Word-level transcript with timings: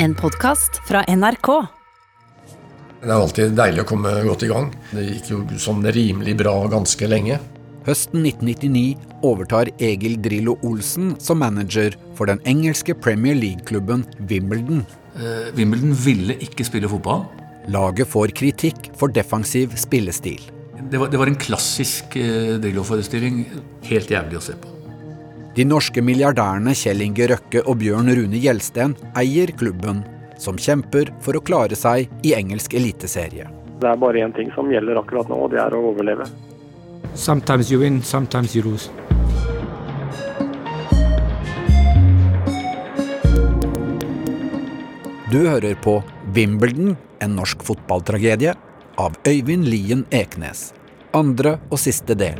En 0.00 0.12
podkast 0.14 0.76
fra 0.86 1.00
NRK. 1.10 1.48
Det 3.02 3.08
er 3.08 3.14
alltid 3.16 3.56
deilig 3.58 3.82
å 3.82 3.86
komme 3.90 4.12
godt 4.22 4.44
i 4.46 4.50
gang. 4.50 4.68
Det 4.92 5.02
gikk 5.08 5.30
jo 5.32 5.38
sånn 5.58 5.82
rimelig 5.90 6.36
bra 6.38 6.52
ganske 6.70 7.08
lenge. 7.10 7.40
Høsten 7.88 8.22
1999 8.22 9.24
overtar 9.26 9.72
Egil 9.82 10.14
Drillo 10.22 10.54
Olsen 10.68 11.16
som 11.18 11.42
manager 11.42 11.98
for 12.14 12.30
den 12.30 12.38
engelske 12.46 12.94
Premier 12.94 13.34
League-klubben 13.40 14.06
Wimbledon. 14.30 14.86
Uh, 15.18 15.50
Wimbledon 15.58 15.98
ville 16.06 16.38
ikke 16.46 16.68
spille 16.68 16.90
fotball. 16.94 17.26
Laget 17.66 18.06
får 18.14 18.36
kritikk 18.38 18.92
for 18.94 19.10
defensiv 19.10 19.74
spillestil. 19.74 20.46
Det 20.78 21.02
var, 21.02 21.10
det 21.10 21.18
var 21.18 21.26
en 21.26 21.42
klassisk 21.42 22.14
uh, 22.14 22.54
Drillo-forestilling. 22.62 23.48
Helt 23.90 24.14
jævlig 24.14 24.38
å 24.38 24.46
se 24.52 24.60
på. 24.62 24.77
De 25.58 25.64
norske 25.66 25.98
milliardærene 26.06 26.70
Kjell 26.78 27.00
Inge 27.02 27.26
Røkke 27.32 27.64
og 27.66 27.80
Bjørn 27.80 28.12
Rune 28.14 28.38
Gjelsten 28.38 28.92
eier 29.18 29.50
klubben, 29.58 30.04
som 30.38 30.54
kjemper 30.54 31.08
for 31.24 31.34
å 31.34 31.40
klare 31.42 31.74
seg 31.74 32.12
i 32.22 32.30
engelsk 32.36 32.76
eliteserie. 32.78 33.48
Det 33.82 33.88
er 33.90 33.98
bare 33.98 34.22
én 34.22 34.30
ting 34.36 34.52
som 34.54 34.70
gjelder 34.70 35.00
akkurat 35.00 35.26
nå, 35.26 35.34
og 35.34 35.50
det 35.50 35.58
er 35.58 35.74
å 35.74 35.80
overleve. 35.90 36.28
Sometimes 37.18 37.72
you 37.72 37.80
win, 37.82 37.98
sometimes 38.06 38.54
you 38.54 38.62
lose. 38.62 38.86
Du 45.34 45.40
hører 45.42 45.74
på 45.82 45.98
Wimbledon, 46.38 46.94
en 47.18 47.34
norsk 47.34 47.66
fotballtragedie, 47.66 48.54
av 48.94 49.18
Øyvind 49.26 49.66
Lien 49.66 50.06
Eknes. 50.14 50.68
Andre 51.18 51.58
og 51.66 51.82
siste 51.82 52.14
del. 52.14 52.38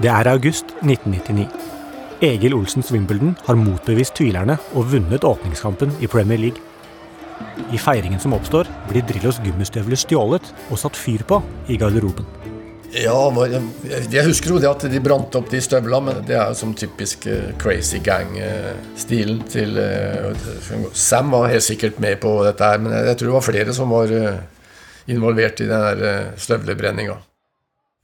Det 0.00 0.08
er 0.08 0.30
august 0.30 0.70
1999. 0.80 1.42
Egil 2.24 2.54
Olsens 2.56 2.88
Wimbledon 2.88 3.34
har 3.44 3.58
motbevist 3.60 4.14
tvilerne 4.16 4.54
og 4.72 4.86
vunnet 4.94 5.26
åpningskampen 5.28 5.92
i 6.00 6.08
Premier 6.08 6.40
League. 6.40 6.62
I 7.68 7.76
feiringen 7.76 8.22
som 8.22 8.32
oppstår, 8.32 8.70
blir 8.88 9.04
Drillos 9.04 9.42
gummistøvler 9.44 10.00
stjålet 10.00 10.48
og 10.70 10.80
satt 10.80 10.96
fyr 10.96 11.26
på 11.28 11.42
i 11.68 11.76
garderoben. 11.76 12.24
Ja, 12.96 13.12
jeg 14.08 14.24
husker 14.24 14.54
jo 14.54 14.64
det 14.64 14.72
at 14.72 14.88
de 14.88 15.04
brant 15.04 15.36
opp 15.36 15.52
de 15.52 15.60
støvlene, 15.60 16.00
men 16.08 16.24
det 16.24 16.38
er 16.40 16.48
jo 16.48 16.58
som 16.64 16.72
typisk 16.72 17.28
eh, 17.28 17.52
crazy 17.60 18.00
gang-stilen 18.00 19.44
til 19.52 19.76
eh, 19.84 20.50
Sam 20.96 21.36
var 21.36 21.52
helt 21.52 21.68
sikkert 21.68 22.00
med 22.00 22.22
på 22.24 22.38
dette 22.48 22.72
her, 22.72 22.80
men 22.80 22.96
jeg 22.96 23.20
tror 23.20 23.34
det 23.34 23.36
var 23.36 23.50
flere 23.52 23.76
som 23.76 23.92
var 23.92 24.16
eh, 24.16 24.44
involvert 25.12 25.60
i 25.60 25.68
den 25.68 26.06
støvlebrenninga. 26.40 27.20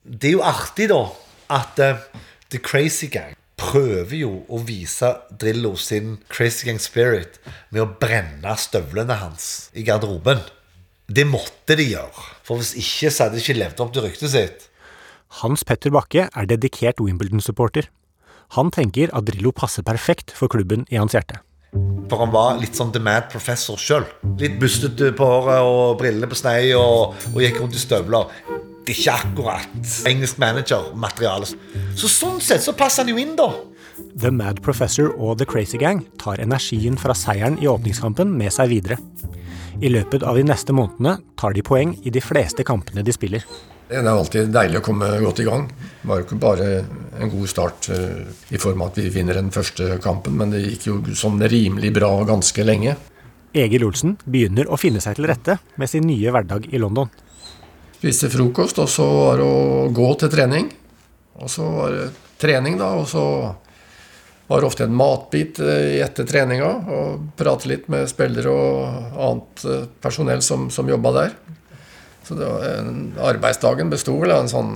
Det 0.06 0.28
er 0.28 0.36
jo 0.36 0.44
artig, 0.44 0.92
da, 0.92 1.06
at 1.52 1.76
The 1.76 2.60
Crazy 2.62 3.08
Gang 3.12 3.34
prøver 3.56 4.20
jo 4.20 4.32
å 4.52 4.60
vise 4.66 5.08
Drillo 5.40 5.74
sin 5.80 6.18
Crazy 6.32 6.68
Gang 6.68 6.80
Spirit 6.82 7.40
med 7.72 7.82
å 7.82 7.90
brenne 8.00 8.52
støvlene 8.60 9.16
hans 9.22 9.70
i 9.74 9.84
garderoben. 9.86 10.42
Det 11.06 11.24
måtte 11.28 11.76
de 11.78 11.86
gjøre, 11.92 12.24
for 12.44 12.60
hvis 12.60 12.74
ikke 12.78 13.12
så 13.12 13.26
hadde 13.26 13.38
de 13.38 13.44
ikke 13.44 13.58
levd 13.60 13.82
opp 13.82 13.94
til 13.94 14.06
ryktet 14.06 14.32
sitt. 14.32 14.68
Hans 15.40 15.64
Petter 15.66 15.92
Bakke 15.94 16.28
er 16.28 16.48
dedikert 16.50 17.00
Wimbledon-supporter. 17.02 17.88
Han 18.54 18.70
tenker 18.74 19.10
at 19.16 19.26
Drillo 19.26 19.52
passer 19.54 19.86
perfekt 19.86 20.34
for 20.36 20.52
klubben 20.52 20.86
i 20.90 21.00
hans 21.00 21.16
hjerte. 21.16 21.40
For 22.06 22.22
han 22.22 22.30
var 22.34 22.60
litt 22.60 22.78
sånn 22.78 22.92
the 22.94 23.02
mad 23.02 23.26
professor 23.32 23.78
sjøl. 23.80 24.06
Litt 24.40 24.60
bustete 24.60 25.10
på 25.16 25.26
håret 25.26 25.66
og 25.66 25.98
brillene 26.00 26.30
på 26.30 26.38
snei 26.38 26.70
og, 26.78 27.16
og 27.32 27.42
gikk 27.42 27.60
rundt 27.62 27.76
i 27.76 27.82
støvler. 27.82 28.30
Det 28.86 28.94
er 28.94 29.00
ikke 29.00 29.14
akkurat 29.18 29.94
engelsk 30.06 30.38
manager-materiale. 30.38 31.48
Så 31.98 32.06
sånn 32.06 32.36
sett 32.38 32.62
så 32.62 32.70
passer 32.76 33.02
han 33.02 33.10
jo 33.10 33.18
inn, 33.18 33.32
da. 33.34 33.48
The 34.14 34.30
Mad 34.30 34.60
Professor 34.62 35.10
og 35.16 35.40
The 35.40 35.46
Crazy 35.48 35.80
Gang 35.82 36.04
tar 36.22 36.38
energien 36.38 36.94
fra 37.00 37.16
seieren 37.16 37.56
i 37.58 37.66
åpningskampen 37.66 38.30
med 38.38 38.54
seg 38.54 38.70
videre. 38.70 39.00
I 39.82 39.90
løpet 39.90 40.22
av 40.22 40.38
de 40.38 40.44
neste 40.46 40.76
månedene 40.76 41.16
tar 41.34 41.56
de 41.56 41.66
poeng 41.66 41.96
i 42.06 42.14
de 42.14 42.22
fleste 42.22 42.62
kampene 42.68 43.02
de 43.02 43.16
spiller. 43.16 43.42
Det 43.90 43.98
er 43.98 44.06
alltid 44.12 44.54
deilig 44.54 44.78
å 44.78 44.86
komme 44.86 45.10
godt 45.22 45.42
i 45.42 45.50
gang. 45.50 45.66
Det 45.66 46.06
var 46.06 46.22
jo 46.22 46.28
ikke 46.28 46.40
bare 46.46 46.70
en 47.18 47.34
god 47.34 47.50
start 47.50 47.90
i 47.90 48.62
form 48.62 48.86
av 48.86 48.94
at 48.94 49.02
vi 49.02 49.10
vinner 49.18 49.34
den 49.34 49.50
første 49.54 49.98
kampen, 50.02 50.38
men 50.38 50.54
det 50.54 50.62
gikk 50.62 50.88
jo 50.92 51.02
sånn 51.18 51.42
rimelig 51.42 51.90
bra 51.98 52.14
ganske 52.28 52.62
lenge. 52.66 52.94
Egil 53.56 53.86
Olsen 53.86 54.18
begynner 54.26 54.70
å 54.70 54.78
finne 54.78 55.02
seg 55.02 55.18
til 55.18 55.26
rette 55.26 55.58
med 55.74 55.90
sin 55.90 56.06
nye 56.06 56.30
hverdag 56.30 56.70
i 56.70 56.78
London. 56.78 57.10
Spiste 57.96 58.30
frokost, 58.32 58.78
og 58.82 58.90
så 58.92 59.06
var 59.08 59.40
det 59.40 59.46
å 59.48 59.86
gå 59.96 60.08
til 60.20 60.32
trening. 60.32 60.68
Og 61.40 61.50
så 61.52 61.68
var 61.72 61.94
det 61.94 62.10
trening, 62.40 62.76
da, 62.80 62.92
og 63.00 63.08
så 63.08 63.24
var 64.46 64.62
det 64.62 64.68
ofte 64.68 64.84
en 64.86 64.94
matbit 64.96 65.58
etter 65.60 66.28
treninga. 66.28 66.70
Og 66.92 67.26
prate 67.38 67.70
litt 67.70 67.88
med 67.92 68.08
spillere 68.10 68.52
og 68.52 69.18
annet 69.26 69.66
personell 70.04 70.44
som, 70.44 70.68
som 70.70 70.88
jobba 70.88 71.14
der. 71.16 71.34
Så 72.26 72.36
var, 72.38 72.64
arbeidsdagen 73.32 73.90
besto 73.90 74.16
vel 74.20 74.34
av 74.34 74.44
en 74.44 74.52
sånn 74.52 74.72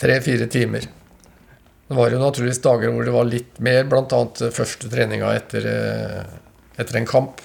tre-fire 0.00 0.46
timer. 0.52 0.86
Det 1.86 1.94
var 1.94 2.10
jo 2.10 2.20
naturligvis 2.20 2.62
dager 2.64 2.90
hvor 2.92 3.06
det 3.06 3.14
var 3.14 3.28
litt 3.28 3.60
mer, 3.62 3.84
bl.a. 3.86 4.22
første 4.52 4.88
treninga 4.90 5.30
etter, 5.38 5.68
etter, 6.74 6.98
en 6.98 7.08
kamp. 7.08 7.42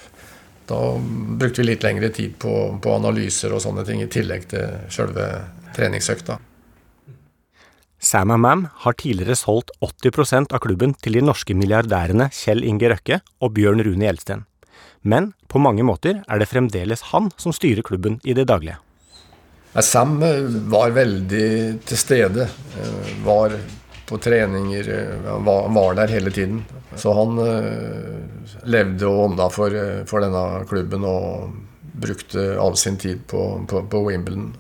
Da 0.70 0.80
brukte 1.00 1.62
vi 1.62 1.72
litt 1.72 1.84
lengre 1.84 2.12
tid 2.14 2.38
på, 2.42 2.54
på 2.82 2.94
analyser 2.96 3.54
og 3.56 3.64
sånne 3.64 3.86
ting, 3.88 4.04
i 4.04 4.12
tillegg 4.12 4.48
til 4.52 4.78
sjølve 4.94 5.28
treningsøkta. 5.76 6.38
Sam 8.02 8.32
Mam 8.42 8.64
har 8.82 8.96
tidligere 8.98 9.38
solgt 9.38 9.70
80% 9.86 10.56
av 10.56 10.62
klubben 10.64 10.96
til 10.98 11.20
de 11.20 11.22
norske 11.22 11.54
milliardærene 11.54 12.32
Kjell 12.34 12.64
Inge 12.66 12.90
Røkke 12.90 13.20
og 13.46 13.54
Bjørn 13.58 13.84
Rune 13.86 14.08
Gjelsten. 14.08 14.48
Men 15.02 15.34
på 15.50 15.62
mange 15.62 15.86
måter 15.86 16.24
er 16.26 16.42
det 16.42 16.50
fremdeles 16.50 17.06
han 17.12 17.30
som 17.38 17.54
styrer 17.54 17.86
klubben 17.86 18.18
i 18.26 18.34
det 18.38 18.48
daglige. 18.50 18.80
Sam 19.86 20.18
var 20.74 20.92
veldig 20.98 21.52
til 21.88 21.98
stede. 21.98 22.48
Var 23.24 23.56
på 24.12 24.20
treninger. 24.22 24.92
Han 25.26 25.48
var, 25.48 25.70
var 25.74 25.96
der 26.02 26.12
hele 26.12 26.34
tiden. 26.36 26.62
Så 27.00 27.14
han 27.16 27.40
levde 28.68 29.08
og 29.08 29.26
ånda 29.30 29.48
for, 29.54 29.76
for, 30.10 30.24
denne 30.24 30.66
klubben 30.68 31.08
og 31.08 31.54
brukte 32.02 32.44
all 32.60 32.76
sin 32.80 33.00
tid 33.00 33.24
på, 33.32 33.46
på, 33.72 33.86
på 33.88 34.04
Wimbledon. 34.10 34.52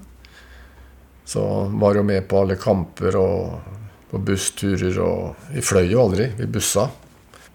Så 1.27 1.43
var 1.83 1.99
jo 1.99 2.03
med 2.07 2.25
på 2.31 2.41
alle 2.41 2.57
kamper 2.59 3.15
og 3.19 3.75
på 4.11 4.23
bussturer. 4.31 4.99
Og 5.03 5.51
vi 5.51 5.63
fløy 5.63 5.91
jo 5.91 6.05
aldri, 6.05 6.31
vi 6.39 6.49
bussa. 6.51 6.87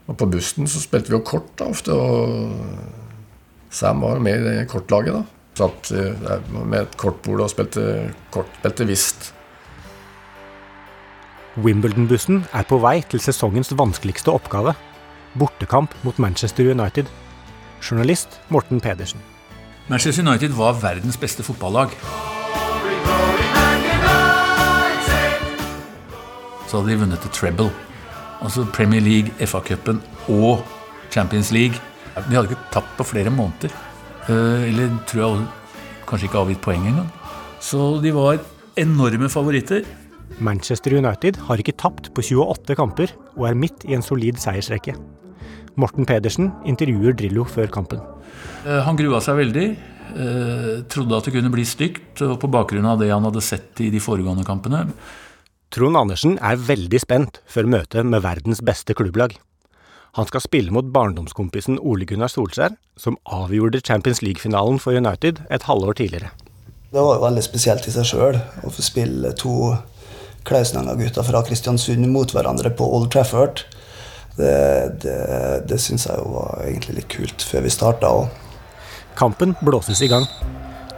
Og 0.07 0.15
på 0.19 0.29
bussen 0.31 0.69
så 0.71 0.81
spilte 0.83 1.11
vi 1.11 1.19
jo 1.19 1.25
kort 1.27 1.51
da, 1.59 1.71
ofte, 1.73 1.95
og 1.97 2.95
Sam 3.77 4.01
var 4.01 4.21
med 4.23 4.41
i 4.41 4.45
det 4.45 4.69
kortlaget. 4.71 5.17
da. 5.17 5.25
Satt 5.57 5.91
med 6.53 6.79
et 6.83 6.97
kortbord 7.01 7.43
og 7.45 7.51
spilte 7.51 7.83
kort, 8.33 8.49
spilte 8.61 8.87
whist. 8.89 9.33
Wimbledon-bussen 11.57 12.43
er 12.53 12.67
på 12.69 12.77
vei 12.83 12.99
til 13.09 13.23
sesongens 13.23 13.73
vanskeligste 13.73 14.33
oppgave. 14.33 14.75
Bortekamp 15.41 15.95
mot 16.05 16.19
Manchester 16.21 16.69
United. 16.69 17.09
Journalist 17.81 18.41
Morten 18.53 18.81
Pedersen. 18.81 19.21
Manchester 19.89 20.27
United 20.27 20.53
var 20.57 20.77
verdens 20.83 21.17
beste 21.17 21.43
fotballag. 21.47 21.95
Så 26.67 26.77
hadde 26.81 26.91
de 26.91 27.01
vunnet 27.01 27.25
til 27.25 27.33
treble. 27.33 27.71
Altså 28.43 28.67
Premier 28.75 29.01
League, 29.01 29.33
FA-cupen 29.41 30.03
og 30.29 30.65
Champions 31.11 31.53
League. 31.53 31.81
De 32.17 32.35
hadde 32.35 32.51
ikke 32.51 32.73
tapt 32.73 32.97
på 32.99 33.05
flere 33.05 33.31
måneder. 33.31 33.73
Eller 34.29 34.91
tror 35.09 35.23
jeg 35.23 35.47
kanskje 36.09 36.29
ikke 36.29 36.43
avgitt 36.43 36.65
poeng 36.65 36.85
engang. 36.89 37.09
Så 37.61 37.97
de 38.03 38.13
var 38.15 38.43
enorme 38.77 39.31
favoritter. 39.33 39.87
Manchester 40.39 40.97
United 40.99 41.39
har 41.49 41.61
ikke 41.61 41.77
tapt 41.81 42.11
på 42.15 42.25
28 42.25 42.77
kamper 42.79 43.13
og 43.37 43.47
er 43.49 43.59
midt 43.59 43.87
i 43.89 43.97
en 43.97 44.05
solid 44.05 44.41
seiersrekke. 44.43 44.97
Morten 45.77 46.09
Pedersen 46.09 46.51
intervjuer 46.69 47.17
Drillo 47.17 47.45
før 47.49 47.69
kampen. 47.73 48.01
Han 48.65 48.97
grua 48.99 49.21
seg 49.25 49.39
veldig. 49.41 49.67
Trodde 50.93 51.19
at 51.19 51.27
det 51.29 51.35
kunne 51.35 51.53
bli 51.53 51.65
stygt 51.69 52.23
på 52.23 52.51
bakgrunn 52.53 52.87
av 52.89 53.01
det 53.01 53.11
han 53.13 53.25
hadde 53.27 53.43
sett 53.45 53.81
i 53.85 53.91
de 53.93 54.01
foregående 54.01 54.47
kampene. 54.47 54.87
Trond 55.75 55.99
Andersen 55.99 56.39
er 56.39 56.61
veldig 56.63 57.01
spent 57.03 57.41
før 57.51 57.69
møtet 57.69 58.07
med 58.07 58.23
verdens 58.25 58.63
beste 58.65 58.95
klubblag. 58.97 59.35
Han 60.17 60.29
skal 60.31 60.41
spille 60.41 60.73
mot 60.73 60.87
barndomskompisen 60.95 61.77
Ole 61.85 62.07
Gunnar 62.09 62.33
Solskjær, 62.33 62.79
som 62.97 63.19
avgjorde 63.29 63.83
Champions 63.85 64.23
League-finalen 64.25 64.79
for 64.81 64.97
United 64.97 65.43
et 65.53 65.67
halvår 65.69 65.99
tidligere. 65.99 66.31
Det 66.89 67.03
var 67.03 67.19
jo 67.19 67.27
veldig 67.27 67.45
spesielt 67.45 67.85
i 67.85 67.93
seg 67.93 68.09
sjøl 68.09 68.39
å 68.65 68.73
få 68.73 68.85
spille 68.87 69.35
to 69.37 69.75
Klausenanga-gutter 70.47 71.27
fra 71.27 71.43
Kristiansund 71.47 72.07
mot 72.13 72.31
hverandre 72.35 72.71
på 72.71 72.87
Old 72.97 73.11
Trafford. 73.13 73.65
Det, 74.37 74.53
det, 75.03 75.17
det 75.69 75.79
syns 75.81 76.07
jeg 76.07 76.21
jo 76.21 76.35
var 76.37 76.61
egentlig 76.67 77.01
litt 77.01 77.11
kult 77.13 77.45
før 77.47 77.65
vi 77.67 77.73
starta. 77.73 78.13
Kampen 79.17 79.57
blåses 79.65 80.03
i 80.05 80.11
gang. 80.13 80.27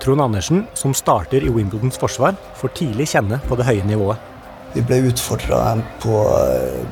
Trond 0.02 0.20
Andersen, 0.20 0.64
som 0.74 0.94
starter 0.94 1.44
i 1.44 1.50
Wimbledons 1.50 1.98
forsvar, 1.98 2.36
får 2.58 2.74
tidlig 2.78 3.08
kjenne 3.12 3.40
på 3.48 3.58
det 3.58 3.66
høye 3.68 3.86
nivået. 3.86 4.18
Vi 4.74 4.82
ble 4.84 5.00
utfordra 5.08 5.78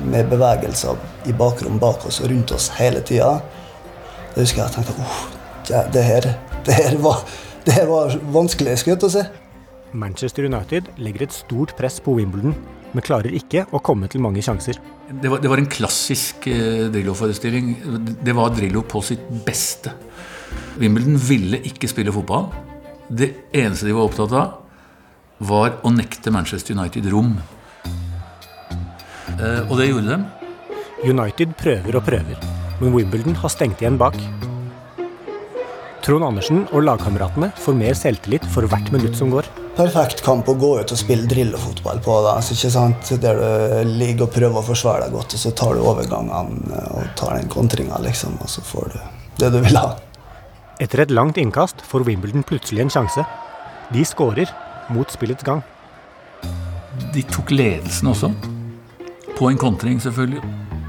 med 0.07 0.31
bevegelser 0.31 0.97
i 1.29 1.35
bakrom 1.37 1.81
bak 1.83 2.07
oss 2.09 2.23
og 2.23 2.31
rundt 2.33 2.55
oss 2.57 2.71
hele 2.79 3.03
tida. 3.05 3.37
Da 4.35 4.41
husker 4.41 4.65
jeg 4.65 4.75
tenkte 4.75 4.97
oh, 5.03 5.19
det, 5.93 6.05
her, 6.05 6.31
det, 6.65 6.79
her 6.79 6.97
var, 7.05 7.21
det 7.67 7.77
her 7.77 7.91
var 7.91 8.17
vanskelig, 8.33 8.79
skulle 8.81 8.97
jeg 8.97 9.05
til 9.05 9.11
å 9.11 9.15
si. 9.19 9.27
Manchester 9.93 10.47
United 10.49 10.89
legger 10.99 11.27
et 11.27 11.35
stort 11.35 11.75
press 11.79 12.01
på 12.03 12.17
Wimbledon, 12.19 12.55
men 12.93 13.05
klarer 13.05 13.35
ikke 13.37 13.67
å 13.75 13.81
komme 13.85 14.09
til 14.11 14.23
mange 14.25 14.43
sjanser. 14.45 14.79
Det 15.07 15.31
var, 15.31 15.41
det 15.43 15.51
var 15.51 15.61
en 15.63 15.71
klassisk 15.71 16.49
eh, 16.51 16.87
Drillo-forestilling. 16.91 17.75
Det 18.25 18.35
var 18.35 18.55
Drillo 18.57 18.83
på 18.89 19.03
sitt 19.07 19.23
beste. 19.47 19.93
Wimbledon 20.81 21.19
ville 21.29 21.61
ikke 21.69 21.91
spille 21.91 22.15
fotball. 22.15 22.49
Det 23.07 23.31
eneste 23.55 23.87
de 23.87 23.95
var 23.95 24.09
opptatt 24.09 24.35
av, 24.35 24.57
var 25.39 25.77
å 25.85 25.93
nekte 25.93 26.33
Manchester 26.35 26.75
United 26.75 27.07
rom. 27.13 27.37
Eh, 29.37 29.63
og 29.69 29.77
det 29.79 29.91
gjorde 29.91 30.17
dem. 30.17 30.27
United 31.05 31.53
prøver 31.61 31.99
og 31.99 32.07
prøver, 32.07 32.41
men 32.81 32.95
Wimbledon 32.97 33.37
har 33.39 33.53
stengt 33.53 33.85
igjen 33.85 34.01
bak. 34.01 34.17
Trond 36.07 36.23
Andersen 36.23 36.65
og 36.71 36.85
lagkameratene 36.87 37.51
får 37.59 37.79
mer 37.79 37.97
selvtillit 37.99 38.45
for 38.55 38.67
hvert 38.71 38.91
minutt 38.95 39.19
som 39.19 39.31
går. 39.33 39.47
Perfekt 39.77 40.23
kamp 40.25 40.47
å 40.49 40.55
gå 40.57 40.71
ut 40.81 40.93
og 40.95 40.97
spille 40.97 41.29
drillefotball 41.29 41.99
på. 42.01 42.15
Da. 42.25 42.39
Så 42.41 42.55
ikke 42.57 42.71
sant? 42.73 43.11
Der 43.21 43.37
du 43.85 43.91
ligger 43.99 44.25
og 44.25 44.33
prøver 44.33 44.63
å 44.63 44.65
forsvare 44.65 45.05
deg 45.05 45.17
godt, 45.19 45.37
og 45.37 45.43
så 45.43 45.53
tar 45.53 45.77
du 45.77 45.83
overgangene 45.85 46.81
og 46.97 47.11
tar 47.21 47.37
den 47.37 47.51
kontringa, 47.53 47.99
liksom, 48.01 48.39
og 48.41 48.49
så 48.49 48.65
får 48.65 48.95
du 48.95 49.01
det 49.43 49.51
du 49.53 49.59
vil 49.61 49.77
ha. 49.77 49.91
Etter 50.81 51.05
et 51.05 51.13
langt 51.13 51.37
innkast 51.41 51.85
får 51.85 52.07
Wimbledon 52.09 52.45
plutselig 52.49 52.87
en 52.87 52.93
sjanse. 52.93 53.25
De 53.93 54.05
skårer 54.05 54.49
mot 54.93 55.13
spillets 55.13 55.45
gang. 55.45 55.61
De 57.13 57.25
tok 57.29 57.53
ledelsen 57.53 58.09
også. 58.13 58.31
På 59.37 59.51
en 59.51 59.61
kontring, 59.61 60.01
selvfølgelig. 60.01 60.41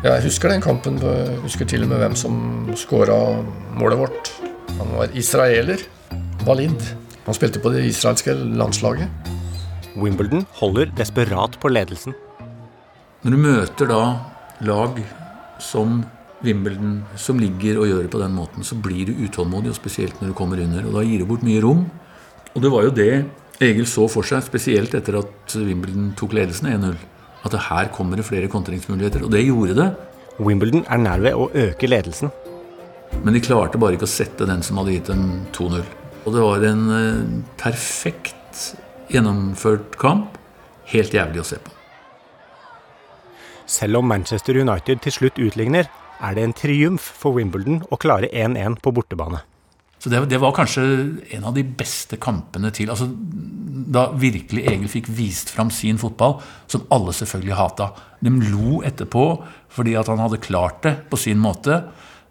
Ja, 0.06 0.14
jeg 0.14 0.30
husker 0.30 0.54
den 0.54 0.64
kampen. 0.64 1.02
Jeg 1.04 1.42
husker 1.44 1.68
til 1.68 1.84
og 1.84 1.92
med 1.92 2.00
hvem 2.04 2.16
som 2.16 2.40
skåra 2.80 3.18
målet 3.76 4.00
vårt. 4.00 4.32
Han 4.78 4.96
var 4.96 5.12
israeler. 5.18 5.84
Walid. 6.48 6.88
Han 7.28 7.36
spilte 7.36 7.60
på 7.60 7.74
det 7.74 7.84
israelske 7.90 8.32
landslaget. 8.56 9.32
Wimbledon 10.00 10.46
holder 10.56 10.94
desperat 10.96 11.58
på 11.60 11.72
ledelsen. 11.72 12.16
Når 13.26 13.34
du 13.34 13.40
møter 13.44 13.90
da 13.90 14.04
lag 14.64 15.02
som 15.60 16.06
Wimbledon, 16.46 17.02
som 17.20 17.42
ligger 17.42 17.82
og 17.82 17.90
gjør 17.90 18.06
det 18.06 18.14
på 18.14 18.22
den 18.22 18.38
måten, 18.38 18.64
så 18.64 18.78
blir 18.80 19.10
du 19.10 19.20
utålmodig, 19.26 19.74
og 19.74 19.80
spesielt 19.80 20.22
når 20.22 20.32
du 20.32 20.38
kommer 20.38 20.62
under. 20.64 20.88
Og 20.88 20.96
da 20.96 21.04
gir 21.04 21.20
du 21.20 21.28
bort 21.28 21.44
mye 21.44 21.64
rom. 21.66 21.84
Og 22.54 22.64
det 22.64 22.72
var 22.72 22.88
jo 22.88 22.96
det 22.96 23.12
Egil 23.60 23.88
så 23.90 24.06
for 24.06 24.24
seg, 24.24 24.46
spesielt 24.46 24.94
etter 24.96 25.18
at 25.18 25.58
Wimbledon 25.58 26.12
tok 26.16 26.36
ledelsen 26.38 26.70
1-0. 26.70 26.96
At 27.44 27.52
det 27.52 27.64
her 27.68 27.90
kommer 27.92 28.16
det 28.16 28.28
flere 28.30 28.48
kontringsmuligheter. 28.54 29.26
Og 29.26 29.34
det 29.34 29.44
gjorde 29.44 29.76
det. 29.82 29.92
Wimbledon 30.38 30.86
er 30.88 31.02
nær 31.02 31.24
ved 31.26 31.36
å 31.36 31.50
øke 31.52 31.90
ledelsen. 31.90 32.32
Men 33.24 33.34
de 33.34 33.42
klarte 33.42 33.82
bare 33.82 33.98
ikke 33.98 34.08
å 34.08 34.16
sette 34.16 34.46
den 34.48 34.62
som 34.64 34.78
hadde 34.80 34.94
gitt 34.94 35.10
dem 35.10 35.48
2-0. 35.58 35.82
Og 36.28 36.34
det 36.36 36.44
var 36.44 36.64
en 36.68 36.88
eh, 36.92 37.44
perfekt 37.56 38.64
gjennomført 39.08 39.96
kamp. 40.02 40.36
Helt 40.92 41.16
jævlig 41.16 41.40
å 41.40 41.48
se 41.48 41.60
på. 41.64 41.72
Selv 43.68 44.02
om 44.02 44.08
Manchester 44.12 44.60
United 44.60 45.00
til 45.04 45.16
slutt 45.16 45.40
utligner, 45.40 45.88
er 46.24 46.36
det 46.36 46.44
en 46.44 46.56
triumf 46.56 47.06
for 47.22 47.36
Wimbledon 47.38 47.80
å 47.92 48.00
klare 48.00 48.28
1-1 48.32 48.80
på 48.84 48.92
bortebane. 48.96 49.40
Så 49.98 50.12
det, 50.12 50.20
det, 50.30 50.40
var 50.42 50.56
kanskje 50.56 50.84
en 51.36 51.48
av 51.48 51.56
de 51.56 51.64
beste 51.66 52.20
kampene 52.22 52.70
til 52.76 52.92
altså, 52.94 53.08
Da 53.98 54.04
virkelig 54.14 54.68
Egil 54.70 54.92
fikk 54.92 55.08
vist 55.10 55.50
fram 55.50 55.72
sin 55.74 55.98
fotball, 55.98 56.38
som 56.70 56.84
alle 56.94 57.16
selvfølgelig 57.16 57.58
hata. 57.58 57.90
De 58.20 58.34
lo 58.52 58.82
etterpå 58.86 59.26
fordi 59.74 59.96
at 60.00 60.12
han 60.12 60.22
hadde 60.22 60.44
klart 60.44 60.84
det 60.84 60.94
på 61.12 61.20
sin 61.20 61.40
måte. 61.42 61.82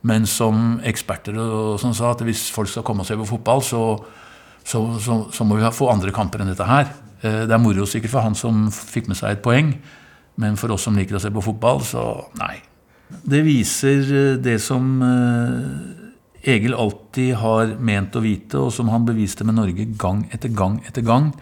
Men 0.07 0.27
som 0.31 0.79
eksperter 0.87 1.39
og 1.41 1.81
sånn 1.83 1.97
sa 1.97 2.13
at 2.13 2.23
hvis 2.27 2.47
folk 2.55 2.71
skal 2.71 2.85
komme 2.87 3.03
og 3.03 3.09
se 3.09 3.17
på 3.19 3.27
fotball, 3.27 3.63
så, 3.65 3.83
så, 4.63 4.83
så, 5.03 5.19
så 5.35 5.47
må 5.47 5.59
vi 5.59 5.75
få 5.75 5.91
andre 5.91 6.15
kamper 6.15 6.43
enn 6.43 6.53
dette 6.53 6.69
her. 6.69 6.93
Eh, 7.23 7.43
det 7.49 7.55
er 7.55 7.63
moro 7.63 7.87
sikkert 7.89 8.15
for 8.15 8.27
han 8.27 8.37
som 8.39 8.67
fikk 8.71 9.11
med 9.11 9.19
seg 9.19 9.37
et 9.37 9.45
poeng, 9.45 9.75
men 10.43 10.59
for 10.61 10.75
oss 10.75 10.87
som 10.87 10.97
liker 10.97 11.19
å 11.19 11.23
se 11.23 11.33
på 11.33 11.45
fotball, 11.45 11.83
så 11.87 12.05
nei. 12.39 12.59
Det 13.07 13.43
viser 13.47 14.03
eh, 14.05 14.33
det 14.43 14.59
som 14.63 14.99
eh, 15.07 16.51
Egil 16.55 16.77
alltid 16.79 17.33
har 17.41 17.75
ment 17.83 18.15
å 18.15 18.23
vite, 18.23 18.61
og 18.61 18.75
som 18.75 18.93
han 18.93 19.07
beviste 19.09 19.47
med 19.47 19.59
Norge 19.59 19.89
gang 19.99 20.27
etter 20.35 20.53
gang 20.55 20.79
etter 20.87 21.03
gang, 21.07 21.33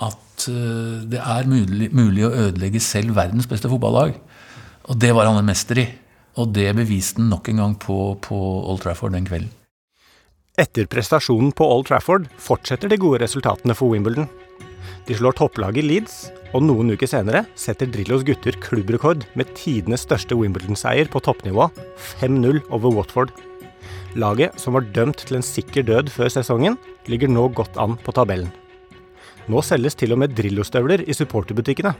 at 0.00 0.18
det 0.40 1.18
er 1.20 1.48
mulig, 1.50 1.90
mulig 1.92 2.22
å 2.24 2.30
ødelegge 2.46 2.80
selv 2.80 3.18
verdens 3.18 3.44
beste 3.50 3.68
fotballag. 3.68 4.14
Og 4.88 4.96
det 4.96 5.10
var 5.12 5.28
han 5.28 5.36
en 5.36 5.44
mester 5.44 5.82
i. 5.82 5.84
Og 6.38 6.52
det 6.54 6.68
beviste 6.78 7.18
han 7.18 7.30
nok 7.32 7.48
en 7.50 7.62
gang 7.62 7.78
på, 7.80 7.96
på 8.22 8.36
Old 8.70 8.84
Trafford 8.84 9.16
den 9.16 9.26
kvelden. 9.26 9.50
Etter 10.60 10.86
prestasjonen 10.90 11.54
på 11.56 11.64
Old 11.64 11.88
Trafford 11.88 12.26
fortsetter 12.42 12.90
de 12.90 12.98
gode 13.00 13.22
resultatene 13.22 13.74
for 13.76 13.94
Wimbledon. 13.94 14.28
De 15.08 15.16
slår 15.16 15.34
topplaget 15.38 15.86
Leeds, 15.86 16.16
og 16.54 16.64
noen 16.66 16.92
uker 16.92 17.08
senere 17.08 17.44
setter 17.58 17.88
Drillos 17.90 18.24
gutter 18.26 18.56
klubbrekord 18.62 19.24
med 19.38 19.52
tidenes 19.58 20.04
største 20.06 20.36
Wimbledon-seier 20.36 21.08
på 21.10 21.22
toppnivå, 21.24 21.70
5-0 22.20 22.60
over 22.68 22.98
Watford. 22.98 23.32
Laget, 24.18 24.58
som 24.58 24.74
var 24.74 24.88
dømt 24.94 25.22
til 25.22 25.38
en 25.38 25.46
sikker 25.46 25.86
død 25.86 26.10
før 26.12 26.32
sesongen, 26.34 26.76
ligger 27.08 27.30
nå 27.30 27.46
godt 27.54 27.78
an 27.80 27.96
på 28.02 28.14
tabellen. 28.14 28.50
Nå 29.50 29.62
selges 29.64 29.96
til 29.98 30.12
og 30.14 30.20
med 30.22 30.34
Drillo-støvler 30.36 31.06
i 31.06 31.16
supporterbutikkene. 31.16 31.94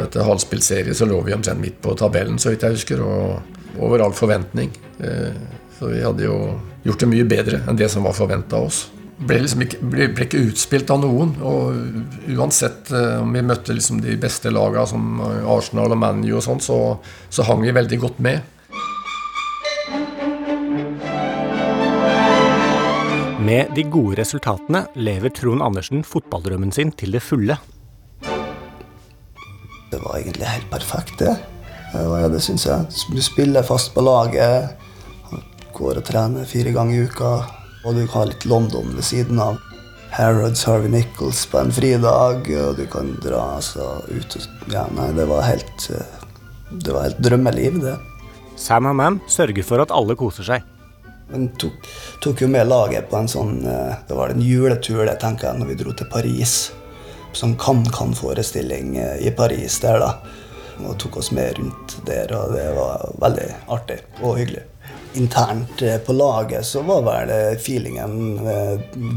Etter 0.00 0.24
halvspilt 0.24 0.64
serie 0.64 0.94
så 0.96 1.04
lå 1.08 1.18
vi 1.26 1.34
omtrent 1.36 1.60
midt 1.60 1.82
på 1.84 1.92
tabellen, 1.98 2.38
så 2.40 2.52
vidt 2.52 2.64
jeg 2.64 2.78
husker, 2.78 3.02
og 3.04 3.82
over 3.82 4.04
all 4.04 4.14
forventning. 4.16 4.72
Eh, 5.04 5.34
så 5.78 5.90
vi 5.90 6.00
hadde 6.04 6.24
jo 6.24 6.36
gjort 6.86 7.04
det 7.04 7.10
mye 7.10 7.28
bedre 7.28 7.62
enn 7.68 7.78
det 7.78 7.90
som 7.92 8.06
var 8.06 8.16
forventa 8.16 8.56
av 8.56 8.70
oss. 8.70 8.86
Ble, 9.22 9.42
liksom 9.44 9.62
ikke, 9.62 9.78
ble, 9.84 10.08
ble, 10.16 10.26
ikke 10.26 10.40
utspilt 10.48 10.90
av 10.90 11.02
noen. 11.04 11.34
Og 11.44 12.32
uansett 12.32 12.88
eh, 12.94 13.20
om 13.20 13.36
vi 13.36 13.44
møtte 13.44 13.76
liksom 13.76 14.00
de 14.04 14.16
beste 14.20 14.50
lagene 14.54 14.86
som 14.88 15.20
Arsenal 15.22 15.92
og 15.92 16.00
ManU 16.00 16.32
og 16.38 16.44
sånn, 16.46 16.64
så, 16.64 16.78
så 17.28 17.46
hang 17.50 17.62
vi 17.66 17.76
veldig 17.76 18.00
godt 18.02 18.24
med. 18.24 18.48
Med 23.42 23.72
de 23.74 23.82
gode 23.90 24.16
resultatene 24.22 24.86
lever 24.94 25.32
Trond 25.34 25.64
Andersen 25.66 26.04
fotballdrømmen 26.06 26.72
sin 26.72 26.92
til 26.94 27.12
det 27.16 27.24
fulle. 27.26 27.58
Det 29.92 29.98
var 30.00 30.16
egentlig 30.16 30.46
helt 30.48 30.70
perfekt, 30.70 31.18
det. 31.18 31.34
Det, 31.92 32.40
syns 32.40 32.64
jeg. 32.64 32.86
Du 33.12 33.20
spiller 33.20 33.66
fast 33.66 33.92
på 33.92 34.00
laget, 34.00 34.72
går 35.76 36.00
og 36.00 36.06
trener 36.08 36.48
fire 36.48 36.72
ganger 36.72 36.96
i 36.96 37.10
uka, 37.10 37.32
og 37.84 37.98
du 37.98 38.06
har 38.14 38.30
litt 38.30 38.46
London 38.48 38.94
ved 38.96 39.04
siden 39.04 39.42
av. 39.42 39.60
Harrods, 40.12 40.64
Harvey 40.64 40.88
Nichols 40.92 41.44
på 41.48 41.60
en 41.60 41.72
fridag, 41.72 42.48
og 42.48 42.80
du 42.80 42.86
kan 42.88 43.12
dra 43.20 43.42
altså, 43.58 44.00
ut 44.08 44.36
Ja, 44.72 44.86
nei, 44.96 45.08
det 45.16 45.24
var 45.28 45.44
helt 45.44 45.86
Det 45.88 46.92
var 46.92 47.10
helt 47.10 47.20
drømmeliv, 47.24 47.80
det. 47.84 47.96
Sam 48.56 48.88
Hammam 48.88 49.20
sørger 49.28 49.64
for 49.64 49.84
at 49.84 49.92
alle 49.92 50.16
koser 50.16 50.48
seg. 50.48 50.68
Men 51.32 51.50
tok, 51.60 51.88
tok 52.24 52.44
jo 52.44 52.48
med 52.52 52.68
laget 52.68 53.08
på 53.12 53.20
en 53.20 53.28
sånn 53.28 53.58
Det 53.64 54.16
var 54.16 54.32
en 54.32 54.44
juletur, 54.44 55.04
det, 55.04 55.20
tenker 55.20 55.50
jeg, 55.50 55.60
når 55.60 55.72
vi 55.72 55.82
dro 55.84 55.96
til 55.96 56.08
Paris 56.12 56.62
sånn 57.36 57.56
kan-kan-forestilling 57.60 58.96
eh, 59.00 59.26
i 59.26 59.32
Paris 59.36 59.78
der, 59.82 60.02
da. 60.02 60.12
Og 60.82 60.96
tok 61.00 61.20
oss 61.20 61.30
med 61.36 61.58
rundt 61.58 61.96
der, 62.08 62.32
og 62.36 62.54
det 62.56 62.68
var 62.76 63.06
veldig 63.22 63.48
artig 63.72 64.00
og 64.20 64.38
hyggelig. 64.40 64.64
Internt 65.20 65.82
eh, 65.84 65.98
på 66.02 66.16
laget 66.16 66.66
så 66.66 66.82
var 66.88 67.04
vel 67.06 67.32
eh, 67.34 67.56
feelingen 67.60 68.40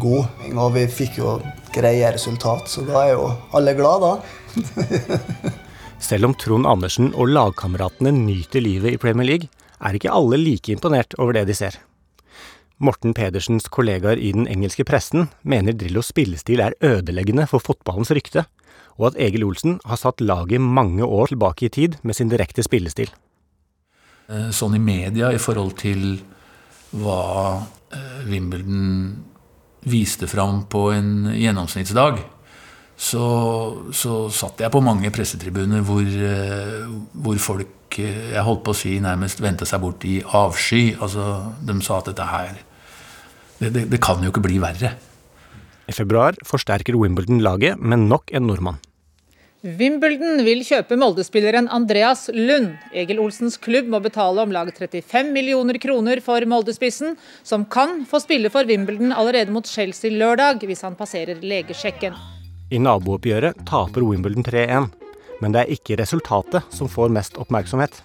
god. 0.02 0.48
Og 0.54 0.74
vi 0.76 0.88
fikk 0.92 1.20
jo 1.22 1.38
greie 1.76 2.14
resultat, 2.16 2.70
så 2.72 2.86
da 2.88 3.04
er 3.04 3.16
jo 3.16 3.30
alle 3.56 3.76
glade, 3.78 4.14
da. 4.16 5.54
Selv 6.06 6.28
om 6.28 6.36
Trond 6.38 6.68
Andersen 6.70 7.14
og 7.16 7.32
lagkameratene 7.32 8.12
nyter 8.14 8.62
livet 8.62 8.96
i 8.96 9.02
Premier 9.02 9.28
League, 9.28 9.52
er 9.80 9.98
ikke 9.98 10.14
alle 10.14 10.38
like 10.40 10.72
imponert 10.72 11.16
over 11.20 11.36
det 11.36 11.48
de 11.50 11.56
ser. 11.58 11.80
Morten 12.78 13.14
Pedersens 13.16 13.70
kollegaer 13.72 14.20
i 14.20 14.34
den 14.36 14.50
engelske 14.52 14.84
pressen 14.84 15.30
mener 15.48 15.76
Drillos 15.78 16.10
spillestil 16.12 16.60
er 16.60 16.76
ødeleggende 16.84 17.48
for 17.48 17.64
fotballens 17.64 18.12
rykte, 18.12 18.44
og 19.00 19.14
at 19.14 19.20
Egil 19.28 19.46
Olsen 19.48 19.78
har 19.88 20.00
satt 20.00 20.24
laget 20.24 20.60
mange 20.60 21.06
år 21.06 21.32
tilbake 21.32 21.68
i 21.68 21.72
tid 21.72 21.96
med 22.04 22.18
sin 22.18 22.32
direkte 22.32 22.66
spillestil. 22.68 23.14
Eh, 24.28 24.52
sånn 24.52 24.76
i 24.76 24.82
media 24.82 25.32
i 25.32 25.40
forhold 25.40 25.78
til 25.80 26.18
hva 27.00 27.64
eh, 27.96 28.28
Wimbledon 28.28 29.24
viste 29.86 30.28
fram 30.28 30.66
på 30.68 30.90
en 30.96 31.32
gjennomsnittsdag, 31.32 32.20
så, 32.96 33.26
så 33.92 34.26
satt 34.32 34.62
jeg 34.64 34.72
på 34.72 34.84
mange 34.84 35.12
pressetribuner 35.12 35.84
hvor, 35.84 36.06
eh, 36.06 36.86
hvor 37.12 37.42
folk 37.44 38.00
jeg 38.00 38.44
holdt 38.44 38.64
på 38.66 38.74
å 38.74 38.78
si 38.78 38.98
nærmest 39.04 39.40
vendte 39.44 39.68
seg 39.68 39.84
bort 39.84 40.04
i 40.08 40.18
avsky. 40.24 40.96
Altså, 41.00 41.54
de 41.64 41.76
sa 41.84 42.00
at 42.02 42.10
dette 42.12 42.32
her 42.32 42.56
Det, 43.56 43.70
det, 43.72 43.86
det 43.88 44.02
kan 44.04 44.20
jo 44.20 44.34
ikke 44.34 44.44
bli 44.44 44.58
verre. 44.60 44.90
I 45.88 45.94
februar 45.96 46.36
forsterker 46.44 46.98
Wimbledon 47.00 47.40
laget 47.40 47.80
med 47.80 48.04
nok 48.10 48.34
en 48.36 48.50
nordmann. 48.50 48.82
Wimbledon 49.66 50.44
vil 50.46 50.60
kjøpe 50.68 50.98
Molde-spilleren 51.00 51.70
Andreas 51.74 52.28
Lund. 52.36 52.76
Egil 52.92 53.24
Olsens 53.24 53.56
klubb 53.58 53.88
må 53.90 54.02
betale 54.04 54.44
om 54.44 54.52
lag 54.54 54.70
35 54.76 55.32
millioner 55.34 55.80
kroner 55.82 56.20
for 56.26 56.44
Molde-spissen, 56.46 57.16
som 57.48 57.64
kan 57.66 58.04
få 58.06 58.22
spille 58.22 58.52
for 58.54 58.68
Wimbledon 58.68 59.16
allerede 59.16 59.56
mot 59.56 59.66
Chelsea 59.66 60.14
lørdag, 60.14 60.68
hvis 60.68 60.84
han 60.86 61.00
passerer 61.00 61.40
legesjekken. 61.42 62.35
I 62.74 62.80
nabooppgjøret 62.82 63.60
taper 63.70 64.02
Wimbledon 64.02 64.46
3-1, 64.46 64.88
men 65.44 65.54
det 65.54 65.62
er 65.62 65.74
ikke 65.76 66.00
resultatet 66.00 66.66
som 66.74 66.90
får 66.90 67.12
mest 67.14 67.38
oppmerksomhet. 67.38 68.00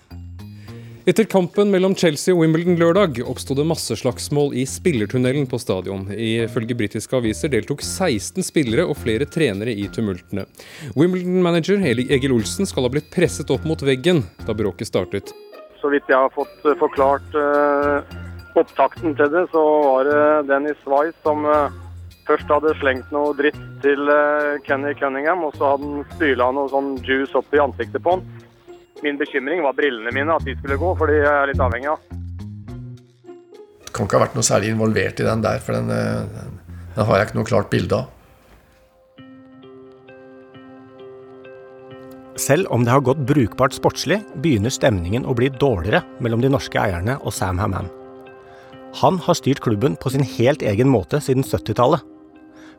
Etter 1.09 1.25
kampen 1.25 1.71
mellom 1.73 1.95
Chelsea 1.97 2.35
og 2.35 2.43
Wimbledon 2.43 2.77
lørdag 2.77 3.23
oppsto 3.25 3.57
det 3.57 3.65
masseslagsmål 3.65 4.53
i 4.61 4.67
spillertunnelen 4.69 5.49
på 5.49 5.59
stadion. 5.59 6.05
Ifølge 6.13 6.77
britiske 6.77 7.17
aviser 7.17 7.49
deltok 7.51 7.81
16 7.81 8.45
spillere 8.45 8.85
og 8.85 9.01
flere 9.01 9.25
trenere 9.25 9.73
i 9.73 9.89
tumultene. 9.89 10.45
Wimbledon-manager 10.93 11.81
Egil 11.89 12.37
Olsen 12.37 12.69
skal 12.69 12.85
ha 12.85 12.93
blitt 12.93 13.09
presset 13.15 13.49
opp 13.51 13.65
mot 13.65 13.81
veggen 13.81 14.27
da 14.45 14.55
bråket 14.55 14.93
startet. 14.93 15.33
Så 15.81 15.89
vidt 15.89 16.05
jeg 16.13 16.21
har 16.21 16.29
fått 16.37 16.69
eh, 16.69 16.77
forklart 16.77 17.33
uh, 17.33 18.05
opptakten 18.61 19.17
til 19.17 19.33
det, 19.33 19.47
så 19.57 19.65
var 19.89 20.05
det 20.05 20.25
Dennis 20.53 20.85
Weiss 20.85 21.17
som 21.25 21.49
uh, 21.49 21.73
først 22.29 22.51
hadde 22.53 22.75
slengt 22.81 23.11
noe 23.15 23.33
dritt 23.39 23.59
til 23.85 24.11
uh, 24.11 24.59
Kenny 24.67 24.93
Cunningham, 24.99 25.45
og 25.47 25.57
så 25.57 25.73
hadde 25.73 25.89
han 25.89 26.07
spyla 26.15 26.51
noe 26.55 26.71
sånn 26.73 26.95
juice 27.07 27.37
opp 27.39 27.51
i 27.57 27.63
ansiktet 27.63 28.05
på 28.05 28.17
han. 28.17 28.25
Min 29.05 29.19
bekymring 29.21 29.65
var 29.65 29.77
brillene 29.79 30.13
mine, 30.15 30.37
at 30.37 30.47
de 30.47 30.57
skulle 30.59 30.79
gå, 30.81 30.95
for 30.99 31.11
de 31.11 31.21
er 31.25 31.51
litt 31.51 31.61
avhengig 31.63 31.91
av. 31.93 32.01
Kan 33.91 34.07
ikke 34.07 34.19
ha 34.19 34.25
vært 34.27 34.39
noe 34.39 34.47
særlig 34.47 34.73
involvert 34.75 35.21
i 35.21 35.27
den 35.27 35.45
der, 35.45 35.61
for 35.65 35.77
den, 35.77 35.91
den, 35.91 36.59
den 36.97 37.07
har 37.09 37.21
jeg 37.21 37.31
ikke 37.31 37.41
noe 37.41 37.49
klart 37.49 37.71
bilde 37.73 38.03
av. 38.03 38.17
Selv 42.41 42.71
om 42.73 42.85
det 42.87 42.93
har 42.95 43.05
gått 43.05 43.21
brukbart 43.29 43.75
sportslig, 43.77 44.23
begynner 44.41 44.73
stemningen 44.73 45.27
å 45.29 45.37
bli 45.37 45.51
dårligere 45.53 46.01
mellom 46.25 46.41
de 46.41 46.49
norske 46.53 46.81
eierne 46.81 47.19
og 47.21 47.35
Sam 47.37 47.61
Hammam. 47.61 47.91
Han 48.99 49.21
har 49.23 49.37
styrt 49.39 49.63
klubben 49.63 49.95
på 49.97 50.11
sin 50.11 50.25
helt 50.27 50.65
egen 50.67 50.91
måte 50.91 51.21
siden 51.23 51.47
70-tallet. 51.47 52.03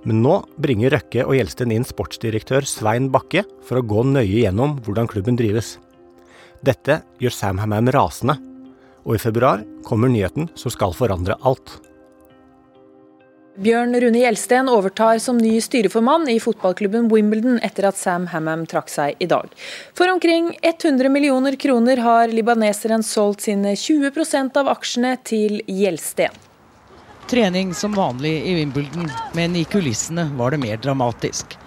Men 0.03 0.23
nå 0.25 0.39
bringer 0.59 0.91
Røkke 0.95 1.23
og 1.23 1.35
Gjelsten 1.37 1.71
inn 1.71 1.85
sportsdirektør 1.87 2.65
Svein 2.67 3.11
Bakke 3.13 3.45
for 3.67 3.79
å 3.79 3.85
gå 3.85 4.03
nøye 4.09 4.41
gjennom 4.43 4.79
hvordan 4.83 5.07
klubben 5.09 5.37
drives. 5.39 5.75
Dette 6.65 6.99
gjør 7.21 7.35
Sam 7.35 7.61
Hammam 7.61 7.89
rasende, 7.93 8.35
og 9.05 9.15
i 9.15 9.21
februar 9.21 9.63
kommer 9.85 10.11
nyheten 10.11 10.49
som 10.57 10.73
skal 10.73 10.93
forandre 10.97 11.37
alt. 11.47 11.79
Bjørn 13.59 13.91
Rune 13.99 14.19
Gjelsten 14.21 14.69
overtar 14.71 15.17
som 15.19 15.35
ny 15.37 15.57
styreformann 15.61 16.29
i 16.31 16.37
fotballklubben 16.39 17.09
Wimbledon 17.11 17.57
etter 17.59 17.89
at 17.89 17.97
Sam 17.99 18.29
Hammam 18.31 18.63
trakk 18.63 18.87
seg 18.87 19.19
i 19.19 19.27
dag. 19.27 19.49
For 19.91 20.07
omkring 20.07 20.53
100 20.61 21.11
millioner 21.11 21.57
kroner 21.59 21.99
har 21.99 22.31
libaneseren 22.31 23.03
solgt 23.03 23.43
sine 23.49 23.73
20% 23.75 24.55
av 24.55 24.71
aksjene 24.71 25.17
til 25.27 25.59
Gjelsten. 25.67 26.31
Trening 27.27 27.73
som 27.75 27.91
vanlig 27.95 28.37
i 28.39 28.55
Wimbledon, 28.55 29.11
men 29.35 29.59
i 29.59 29.65
kulissene 29.67 30.29
var 30.39 30.55
det 30.55 30.61
mer 30.63 30.79
dramatisk. 30.79 31.57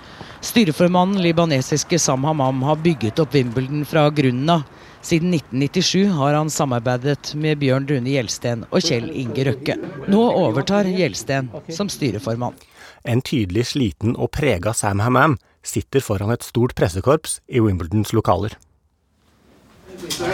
Styreformannen 0.40 1.20
libanesiske 1.20 2.00
Sam 2.00 2.24
Hammam 2.24 2.64
har 2.64 2.80
bygget 2.80 3.20
opp 3.20 3.36
Wimbledon 3.36 3.84
fra 3.84 4.08
grunnen 4.08 4.56
av. 4.56 4.64
Siden 5.04 5.34
1997 5.34 6.06
har 6.16 6.32
han 6.32 6.50
samarbeidet 6.50 7.34
med 7.36 7.58
Bjørn 7.60 7.84
Rune 7.90 8.08
Gjelsten 8.08 8.62
og 8.70 8.86
Kjell 8.86 9.10
Inge 9.12 9.44
Røkke. 9.44 9.74
Nå 10.08 10.20
overtar 10.32 10.88
Gjelsten 10.88 11.50
som 11.68 11.90
styreformann. 11.92 12.56
En 13.04 13.20
tydelig 13.20 13.66
sliten 13.74 14.14
og 14.16 14.30
prega 14.32 14.72
Sam 14.72 15.02
Hammam 15.04 15.36
sitter 15.60 16.00
foran 16.00 16.32
et 16.32 16.46
stort 16.46 16.72
pressekorps 16.78 17.42
i 17.52 17.60
Wimbledons 17.60 18.14
lokaler. 18.16 18.56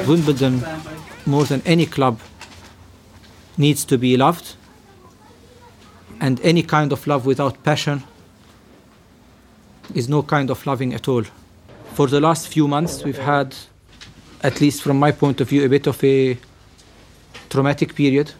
Wimbledon, 0.06 0.62
more 1.26 1.46
than 1.50 1.66
any 1.66 1.86
club, 1.86 2.20
needs 3.56 3.84
to 3.84 3.98
be 3.98 4.16
loved. 4.16 4.54
And 6.20 6.38
any 6.44 6.62
kind 6.62 6.92
of 6.92 7.08
love 7.08 7.26
without 7.26 7.58
passion 7.64 8.04
is 9.96 10.08
no 10.08 10.22
kind 10.22 10.48
of 10.48 10.64
loving 10.64 10.94
at 10.94 11.08
all. 11.08 11.24
For 11.94 12.06
the 12.06 12.20
last 12.20 12.46
few 12.46 12.68
months, 12.68 13.02
we've 13.04 13.18
had 13.18 13.56
at 14.42 14.60
least 14.60 14.82
from 14.82 14.98
my 14.98 15.12
point 15.12 15.40
of 15.40 15.48
view, 15.48 15.64
a 15.64 15.68
bit 15.68 15.86
of 15.86 16.02
a 16.04 16.38
traumatic 17.48 17.94
period. 17.94 18.32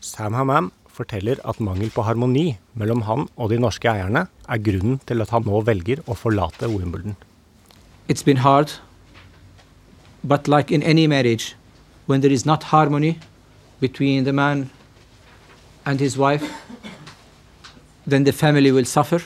Sam 0.00 0.34
Hammam 0.34 0.72
forteller 0.88 1.36
at 1.44 1.60
mangel 1.60 1.90
på 1.90 2.04
harmoni 2.04 2.58
mellom 2.74 3.02
han 3.08 3.28
og 3.36 3.50
de 3.50 3.58
norske 3.60 3.88
eierne 3.88 4.26
er 4.48 4.62
grunnen 4.68 5.00
til 5.08 5.20
at 5.24 5.32
han 5.34 5.44
nå 5.48 5.60
velger 5.64 6.02
å 6.06 6.16
forlate 6.16 6.68
Wimbledon. 6.72 7.16
It's 8.08 8.22
been 8.22 8.38
hard, 8.38 8.72
but 10.22 10.48
like 10.48 10.70
in 10.70 10.82
any 10.82 11.06
marriage, 11.06 11.54
when 12.06 12.20
there 12.20 12.32
is 12.32 12.46
not 12.46 12.70
harmony 12.72 13.18
between 13.80 14.24
the 14.24 14.32
man 14.32 14.70
and 15.84 16.00
his 16.00 16.16
wife, 16.16 16.44
then 18.06 18.24
the 18.24 18.32
family 18.32 18.72
will 18.72 18.84
suffer 18.84 19.22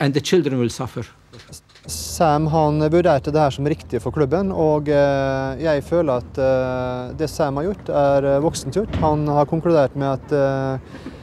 and 0.00 0.14
the 0.14 0.20
children 0.20 0.58
will 0.58 0.70
suffer. 0.70 1.06
Sam 1.86 2.46
han 2.46 2.78
vurderte 2.90 3.32
det 3.34 3.40
her 3.42 3.50
som 3.50 3.66
riktig 3.66 3.98
for 4.04 4.14
klubben, 4.14 4.52
og 4.54 4.86
eh, 4.86 5.62
jeg 5.64 5.82
føler 5.82 6.22
at 6.22 6.38
eh, 6.38 7.10
det 7.18 7.26
Sam 7.30 7.58
har 7.58 7.66
gjort, 7.66 7.90
er 7.90 8.28
eh, 8.30 8.42
voksent 8.44 8.78
gjort. 8.78 8.98
Han 9.02 9.26
har 9.26 9.50
konkludert 9.50 9.96
med 9.98 10.14
at 10.14 10.78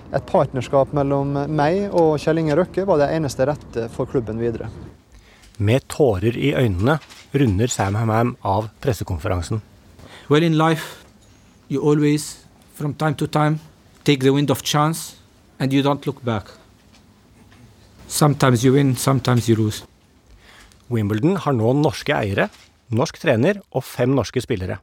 et 0.09 0.25
partnerskap 0.27 0.91
mellom 0.97 1.35
meg 1.53 1.93
og 1.95 2.17
Kjell 2.19 2.41
Inge 2.41 2.57
Røkke 2.59 2.83
var 2.89 2.99
det 2.99 3.11
eneste 3.15 3.47
rette 3.47 3.87
for 3.93 4.09
klubben 4.09 4.41
videre. 4.41 4.67
Med 5.63 5.85
tårer 5.91 6.35
i 6.35 6.51
øynene 6.57 6.97
runder 7.31 7.71
Sam 7.71 7.95
Hamam 7.95 8.35
av 8.43 8.67
pressekonferansen. 8.83 9.61
Well, 10.29 10.43
in 10.43 10.57
life, 10.57 11.05
you 11.69 11.81
always, 11.81 12.45
from 12.73 12.93
time 12.93 13.15
to 13.15 13.27
time, 13.27 13.59
take 14.03 14.19
the 14.19 14.33
wind 14.33 14.51
of 14.51 14.63
chance, 14.63 15.15
and 15.59 15.71
you 15.71 15.83
don't 15.83 16.05
look 16.05 16.23
back. 16.23 16.51
Sometimes 18.07 18.65
you 18.65 18.73
win, 18.73 18.95
sometimes 18.95 19.47
you 19.47 19.55
lose. 19.55 19.88
Wimbledon 20.89 21.37
har 21.45 21.55
nå 21.55 21.73
norske 21.77 22.13
eiere, 22.15 22.49
norsk 22.89 23.19
trener 23.21 23.61
og 23.69 23.85
fem 23.85 24.15
norske 24.17 24.41
spillere. 24.43 24.79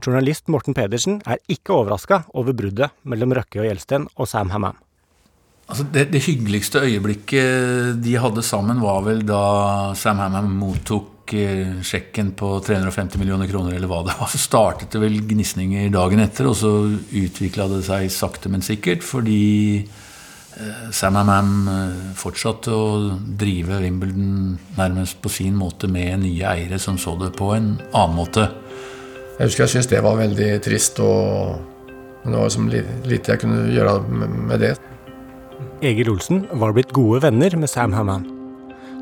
Journalist 0.00 0.48
Morten 0.48 0.76
Pedersen 0.76 1.18
er 1.28 1.42
ikke 1.50 1.74
overraska 1.76 2.22
over 2.38 2.56
bruddet 2.56 2.94
mellom 3.04 3.34
Røkke 3.36 3.60
og 3.60 3.68
Gjelsten 3.68 4.06
og 4.16 4.30
Sam 4.30 4.52
Hammam. 4.54 4.78
Altså 5.70 5.84
det, 5.94 6.08
det, 6.10 6.24
hyggeligste 6.24 6.82
øyeblikket 6.82 8.00
de 8.02 8.16
hadde 8.18 8.42
sammen, 8.42 8.80
var 8.82 9.04
vel 9.06 9.20
da 9.26 9.42
Sam 9.98 10.18
Hammam 10.18 10.48
mottok 10.58 11.34
eh, 11.36 11.76
sjekken 11.86 12.32
på 12.38 12.56
350 12.66 13.20
millioner 13.22 13.46
kroner, 13.50 13.76
eller 13.76 13.90
hva 13.90 14.00
det 14.06 14.16
var. 14.18 14.32
Så 14.32 14.40
startet 14.42 14.90
det 14.90 15.02
vel 15.02 15.20
gnisninger 15.30 15.92
dagen 15.94 16.24
etter, 16.24 16.48
og 16.50 16.58
så 16.58 16.72
utvikla 16.90 17.68
det 17.70 17.84
seg 17.86 18.08
sakte, 18.10 18.50
men 18.50 18.66
sikkert. 18.66 19.06
Fordi 19.06 19.84
Sam 20.92 21.14
Hammam 21.14 21.68
eh, 21.70 21.98
fortsatte 22.18 22.74
å 22.74 22.86
drive 23.38 23.78
Wimbledon 23.84 24.56
nærmest 24.76 25.20
på 25.22 25.30
sin 25.32 25.54
måte 25.56 25.88
med 25.88 26.24
nye 26.24 26.48
eiere 26.50 26.80
som 26.82 26.98
så 26.98 27.14
det 27.20 27.30
på 27.38 27.52
en 27.54 27.76
annen 27.92 28.16
måte. 28.18 28.48
Jeg 29.38 29.46
husker 29.46 29.64
jeg 29.64 29.74
syntes 29.76 29.90
det 29.92 30.02
var 30.04 30.18
veldig 30.18 30.50
trist, 30.64 30.98
og 31.00 32.26
det 32.26 32.34
var 32.34 32.50
som 32.52 32.66
lite 32.68 33.32
jeg 33.32 33.40
kunne 33.40 33.70
gjøre 33.72 33.94
med 34.50 34.58
det. 34.60 34.74
Egil 35.86 36.10
Olsen 36.12 36.42
var 36.60 36.74
blitt 36.76 36.92
gode 36.92 37.22
venner 37.24 37.54
med 37.56 37.70
Sam 37.70 37.94
Hammam. 37.96 38.26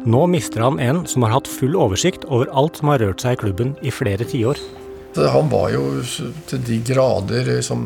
Nå 0.06 0.26
mister 0.30 0.62
han 0.62 0.78
en 0.78 1.02
som 1.10 1.24
har 1.26 1.40
hatt 1.40 1.50
full 1.50 1.74
oversikt 1.74 2.28
over 2.28 2.50
alt 2.54 2.78
som 2.78 2.92
har 2.92 3.02
rørt 3.02 3.24
seg 3.24 3.34
i 3.34 3.40
klubben 3.40 3.74
i 3.82 3.90
flere 3.90 4.26
tiår. 4.28 4.60
Han 5.16 5.48
var 5.50 5.70
jo 5.72 6.02
til 6.46 6.60
de 6.62 6.78
grader 6.84 7.48
som 7.64 7.80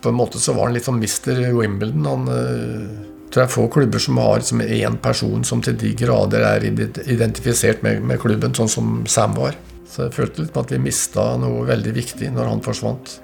På 0.00 0.08
en 0.08 0.16
måte 0.16 0.40
så 0.40 0.54
var 0.56 0.68
han 0.68 0.76
litt 0.76 0.86
sånn 0.86 1.00
Mr. 1.02 1.42
Wimbledon. 1.56 2.06
Han 2.08 2.28
uh, 2.30 3.10
tror 3.32 3.44
jeg 3.44 3.52
få 3.54 3.66
klubber 3.72 4.02
som 4.02 4.20
har 4.22 4.40
liksom 4.40 4.62
én 4.64 4.96
person 5.02 5.44
som 5.44 5.62
til 5.64 5.76
de 5.78 5.92
grader 5.98 6.44
er 6.46 6.66
identifisert 6.66 7.84
med, 7.84 8.02
med, 8.04 8.20
klubben, 8.22 8.54
sånn 8.54 8.70
som 8.70 8.94
Sam 9.10 9.36
var. 9.38 9.58
Så 9.88 10.06
jeg 10.06 10.16
følte 10.16 10.44
litt 10.44 10.54
på 10.54 10.64
at 10.64 10.72
vi 10.72 10.80
mista 10.82 11.32
noe 11.40 11.66
veldig 11.68 11.94
viktig 11.96 12.32
når 12.32 12.50
han 12.50 12.64
forsvant. 12.64 13.18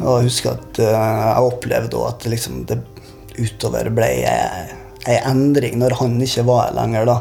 Og 0.00 0.20
jeg 0.20 0.28
husker 0.28 0.56
at 0.58 0.82
uh, 0.82 0.90
jeg 0.90 1.50
opplevde 1.50 2.06
at 2.08 2.28
liksom 2.30 2.64
det 2.70 2.80
utover 3.40 3.88
ble 3.94 4.08
ei 5.08 5.18
endring 5.24 5.78
når 5.80 5.96
han 6.00 6.18
ikke 6.20 6.44
var 6.48 6.66
her 6.66 6.76
lenger, 6.76 7.08
da. 7.08 7.20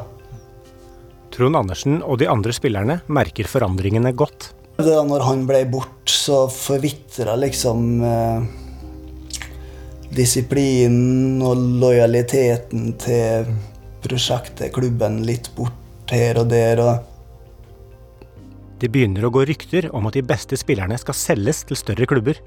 Trond 1.34 1.56
Andersen 1.56 2.02
og 2.04 2.20
de 2.20 2.28
andre 2.28 2.54
spillerne 2.56 3.00
merker 3.08 3.48
forandringene 3.48 4.12
godt. 4.18 4.52
Da 4.80 5.02
når 5.04 5.26
han 5.28 5.42
ble 5.44 5.66
bort, 5.68 6.08
så 6.08 6.46
forvitra 6.48 7.34
liksom 7.36 8.00
eh, 8.08 8.46
disiplinen 10.16 11.42
og 11.44 11.60
lojaliteten 11.82 12.94
til 13.04 13.50
prosjektet, 14.00 14.72
klubben, 14.72 15.20
litt 15.28 15.52
bort 15.58 16.14
her 16.16 16.40
og 16.40 16.48
der. 16.54 16.80
Og 16.80 16.96
det 18.80 18.88
begynner 18.94 19.28
å 19.28 19.34
gå 19.36 19.44
rykter 19.52 19.90
om 19.92 20.08
at 20.08 20.16
de 20.16 20.24
beste 20.24 20.56
spillerne 20.56 20.96
skal 21.02 21.18
selges 21.28 21.66
til 21.68 21.76
større 21.76 22.08
klubber. 22.08 22.40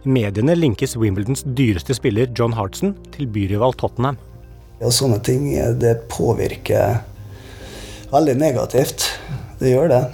I 0.00 0.08
Mediene 0.08 0.56
linkes 0.56 0.96
Wimbledons 0.96 1.44
dyreste 1.44 1.92
spiller 1.98 2.32
John 2.32 2.56
Hartson 2.56 2.96
til 3.12 3.28
byrival 3.28 3.76
Tottenham. 3.76 4.16
Og 4.80 4.92
sånne 4.96 5.20
ting 5.20 5.52
det 5.76 6.08
påvirker 6.08 7.02
veldig 8.08 8.40
negativt. 8.40 9.10
Det 9.60 9.76
gjør 9.76 9.92
det. 9.92 10.06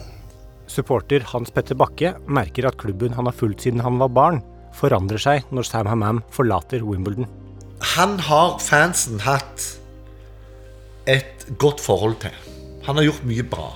Supporter 0.73 1.25
Hans 1.33 1.53
Petter 1.53 1.77
Bakke 1.77 2.15
merker 2.25 2.71
at 2.71 2.79
klubben 2.81 3.13
han 3.17 3.29
har 3.29 3.37
fulgt 3.37 3.67
siden 3.67 3.83
han 3.85 4.01
var 4.01 4.13
barn, 4.17 4.41
forandrer 4.77 5.21
seg 5.21 5.53
når 5.53 5.69
Sam 5.69 5.91
Hammam 5.91 6.23
forlater 6.33 6.85
Wimbledon. 6.87 7.29
Han 7.97 8.17
har 8.25 8.57
fansen 8.63 9.21
hatt 9.21 9.67
et 11.11 11.47
godt 11.61 11.83
forhold 11.83 12.17
til. 12.23 12.35
Han 12.87 12.99
har 12.99 13.11
gjort 13.11 13.29
mye 13.29 13.45
bra. 13.47 13.69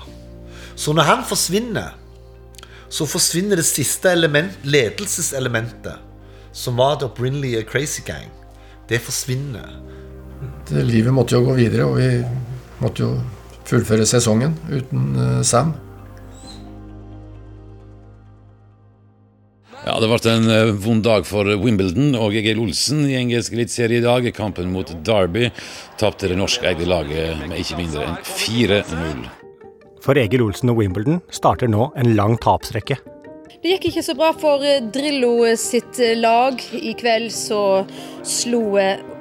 Så 0.77 0.95
når 0.97 1.09
han 1.11 1.25
forsvinner, 1.27 1.95
så 2.89 3.07
forsvinner 3.09 3.59
det 3.59 3.67
siste 3.67 4.13
element, 4.15 4.57
ledelseselementet, 4.65 6.01
som 6.57 6.79
var 6.81 7.01
det 7.01 7.11
opprinnelige 7.11 7.65
Crazy 7.69 8.05
Gang. 8.07 8.31
Det 8.89 9.03
forsvinner. 9.03 9.75
Det, 10.69 10.85
livet 10.87 11.15
måtte 11.15 11.37
jo 11.37 11.49
gå 11.49 11.57
videre, 11.59 11.89
og 11.89 11.99
vi 11.99 12.23
måtte 12.81 13.03
jo 13.03 13.11
fullføre 13.67 14.07
sesongen 14.07 14.55
uten 14.71 15.11
uh, 15.19 15.43
Sam. 15.45 15.75
Ja, 19.87 20.01
Det 20.03 20.09
ble 20.11 20.31
en 20.33 20.49
uh, 20.51 20.73
vond 20.83 21.05
dag 21.07 21.23
for 21.29 21.47
Wimbledon 21.63 22.17
og 22.19 22.35
Egil 22.35 22.59
Olsen 22.59 23.05
i 23.07 23.15
engelsk 23.15 23.55
eliteserie 23.55 24.01
i 24.01 24.03
dag. 24.03 24.25
Kampen 24.35 24.73
mot 24.75 24.91
Derby 25.07 25.47
tapte 26.01 26.27
det 26.27 26.39
norskeide 26.41 26.89
laget 26.91 27.45
med 27.47 27.61
ikke 27.63 27.79
mindre 27.79 28.03
enn 28.03 28.17
4-0. 28.27 29.21
For 30.03 30.19
Egil 30.19 30.43
Olsen 30.43 30.75
og 30.75 30.81
Wimbledon 30.83 31.21
starter 31.31 31.71
nå 31.71 31.93
en 31.95 32.17
lang 32.19 32.35
tapsrekke. 32.43 32.99
Det 33.63 33.77
gikk 33.77 33.89
ikke 33.93 34.05
så 34.09 34.17
bra 34.19 34.33
for 34.35 34.67
Drillo 34.91 35.47
sitt 35.55 36.03
lag. 36.19 36.59
I 36.75 36.97
kveld 36.99 37.31
så 37.31 37.63
slo 38.27 38.65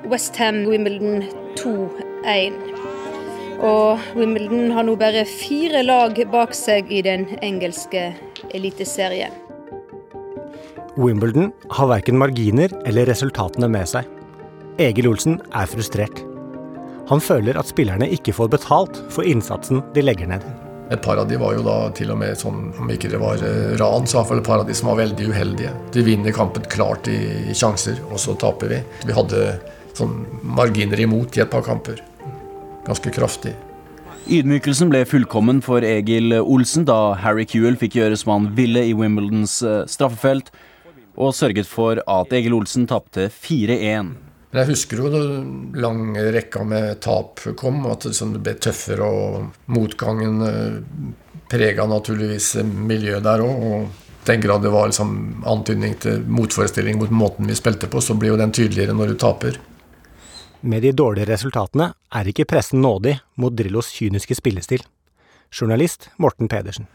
Westham 0.09 0.63
Wimbledon 0.65 1.27
2-1. 1.61 2.57
Og 3.61 4.01
Wimbledon 4.17 4.73
har 4.73 4.89
nå 4.89 4.97
bare 4.97 5.27
fire 5.29 5.85
lag 5.85 6.17
bak 6.33 6.57
seg 6.57 6.89
i 6.89 7.05
den 7.05 7.29
engelske 7.45 8.15
eliteserien. 8.49 9.44
Wimbledon 10.95 11.51
har 11.69 11.87
verken 11.87 12.17
marginer 12.17 12.71
eller 12.87 13.09
resultatene 13.09 13.67
med 13.67 13.87
seg. 13.89 14.07
Egil 14.79 15.09
Olsen 15.09 15.41
er 15.51 15.67
frustrert. 15.67 16.21
Han 17.09 17.19
føler 17.21 17.57
at 17.59 17.67
spillerne 17.67 18.07
ikke 18.15 18.33
får 18.33 18.53
betalt 18.53 19.01
for 19.11 19.27
innsatsen 19.27 19.83
de 19.93 20.03
legger 20.05 20.29
ned. 20.31 20.45
Et 20.93 21.01
par 21.01 21.19
av 21.19 21.27
de 21.27 21.37
var 21.41 21.55
jo 21.57 21.65
da 21.65 21.75
til 21.97 22.13
og 22.13 22.19
med 22.21 22.37
sånn, 22.39 22.69
om 22.79 22.89
ikke 22.93 23.09
det 23.11 23.19
var 23.19 23.41
ran, 23.81 24.05
så 24.07 24.19
iallfall 24.19 24.39
et 24.39 24.47
par 24.47 24.61
av 24.61 24.69
de 24.69 24.75
som 24.77 24.91
var 24.91 25.01
veldig 25.01 25.29
uheldige. 25.33 25.73
De 25.91 26.03
vinner 26.05 26.35
kampen 26.35 26.63
klart 26.71 27.09
i, 27.11 27.17
i 27.49 27.55
sjanser, 27.57 27.99
og 28.11 28.21
så 28.21 28.35
taper 28.39 28.71
vi. 28.71 28.81
Vi 29.09 29.15
hadde 29.17 29.41
sånn 29.97 30.21
marginer 30.45 31.01
imot 31.01 31.35
i 31.35 31.43
et 31.43 31.51
par 31.51 31.65
kamper. 31.65 31.99
Ganske 32.85 33.11
kraftig. 33.11 33.55
Ydmykelsen 34.31 34.93
ble 34.93 35.03
fullkommen 35.09 35.59
for 35.65 35.85
Egil 35.85 36.37
Olsen 36.39 36.85
da 36.87 37.17
Harry 37.21 37.45
Kewell 37.49 37.75
fikk 37.81 37.97
gjøre 37.99 38.17
som 38.17 38.31
han 38.35 38.47
ville 38.57 38.85
i 38.85 38.95
Wimbledons 38.97 39.59
straffefelt, 39.89 40.53
og 41.15 41.35
sørget 41.35 41.67
for 41.69 41.99
at 41.99 42.33
Egil 42.35 42.55
Olsen 42.57 42.87
tapte 42.89 43.29
4-1. 43.31 44.13
Jeg 44.55 44.69
husker 44.69 45.01
jo 45.01 45.09
den 45.11 45.75
lange 45.83 46.21
rekka 46.31 46.63
med 46.63 47.01
tap 47.03 47.41
kom, 47.59 47.81
at 47.91 48.07
det 48.07 48.39
ble 48.39 48.53
tøffere, 48.63 49.03
og 49.03 49.69
motgangen 49.75 50.39
prega 51.51 51.85
naturligvis 51.91 52.53
miljøet 52.63 53.25
der 53.25 53.43
òg. 53.43 53.65
Og 53.67 54.03
den 54.25 54.41
grad 54.41 54.63
det 54.63 54.71
var 54.73 54.87
liksom 54.89 55.43
antydning 55.45 55.97
til 56.01 56.23
motforestilling 56.23 57.01
mot 57.01 57.11
måten 57.11 57.51
vi 57.51 57.57
spilte 57.57 57.91
på, 57.91 58.01
så 58.01 58.15
blir 58.15 58.33
jo 58.33 58.39
den 58.39 58.55
tydeligere 58.55 58.95
når 58.95 59.11
du 59.13 59.17
taper. 59.21 59.59
Med 60.65 60.81
de 60.81 60.95
dårlige 60.97 61.27
resultatene 61.29 61.91
er 62.15 62.31
ikke 62.31 62.47
pressen 62.49 62.81
nådig 62.81 63.19
mot 63.37 63.53
Drillos 63.53 63.91
kyniske 63.93 64.39
spillestil. 64.39 64.81
Journalist 65.51 66.09
Morten 66.17 66.49
Pedersen. 66.49 66.87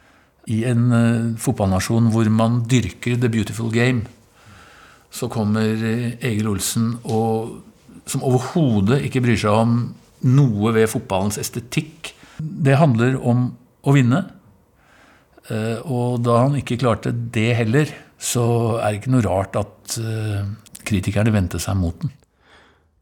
I 0.49 0.63
en 0.71 0.87
uh, 0.95 1.39
fotballnasjon 1.41 2.11
hvor 2.15 2.31
man 2.33 2.63
dyrker 2.71 3.19
the 3.21 3.31
beautiful 3.33 3.71
game, 3.75 4.07
så 5.11 5.27
kommer 5.29 5.67
Egil 6.23 6.49
Olsen 6.49 6.93
og, 7.03 7.57
som 8.07 8.23
overhodet 8.23 9.01
ikke 9.09 9.23
bryr 9.25 9.41
seg 9.43 9.51
om 9.51 9.73
noe 10.31 10.71
ved 10.77 10.87
fotballens 10.93 11.41
estetikk. 11.41 12.13
Det 12.39 12.77
handler 12.79 13.17
om 13.19 13.49
å 13.83 13.95
vinne. 13.97 14.21
Og 15.91 16.23
da 16.23 16.37
han 16.45 16.55
ikke 16.61 16.79
klarte 16.79 17.11
det 17.11 17.49
heller, 17.59 17.91
så 18.23 18.45
er 18.79 18.87
det 18.93 19.01
ikke 19.01 19.15
noe 19.17 19.27
rart 19.27 19.59
at 19.59 19.99
kritikerne 20.87 21.35
vendte 21.35 21.59
seg 21.59 21.75
mot 21.81 21.99
den. 22.05 22.15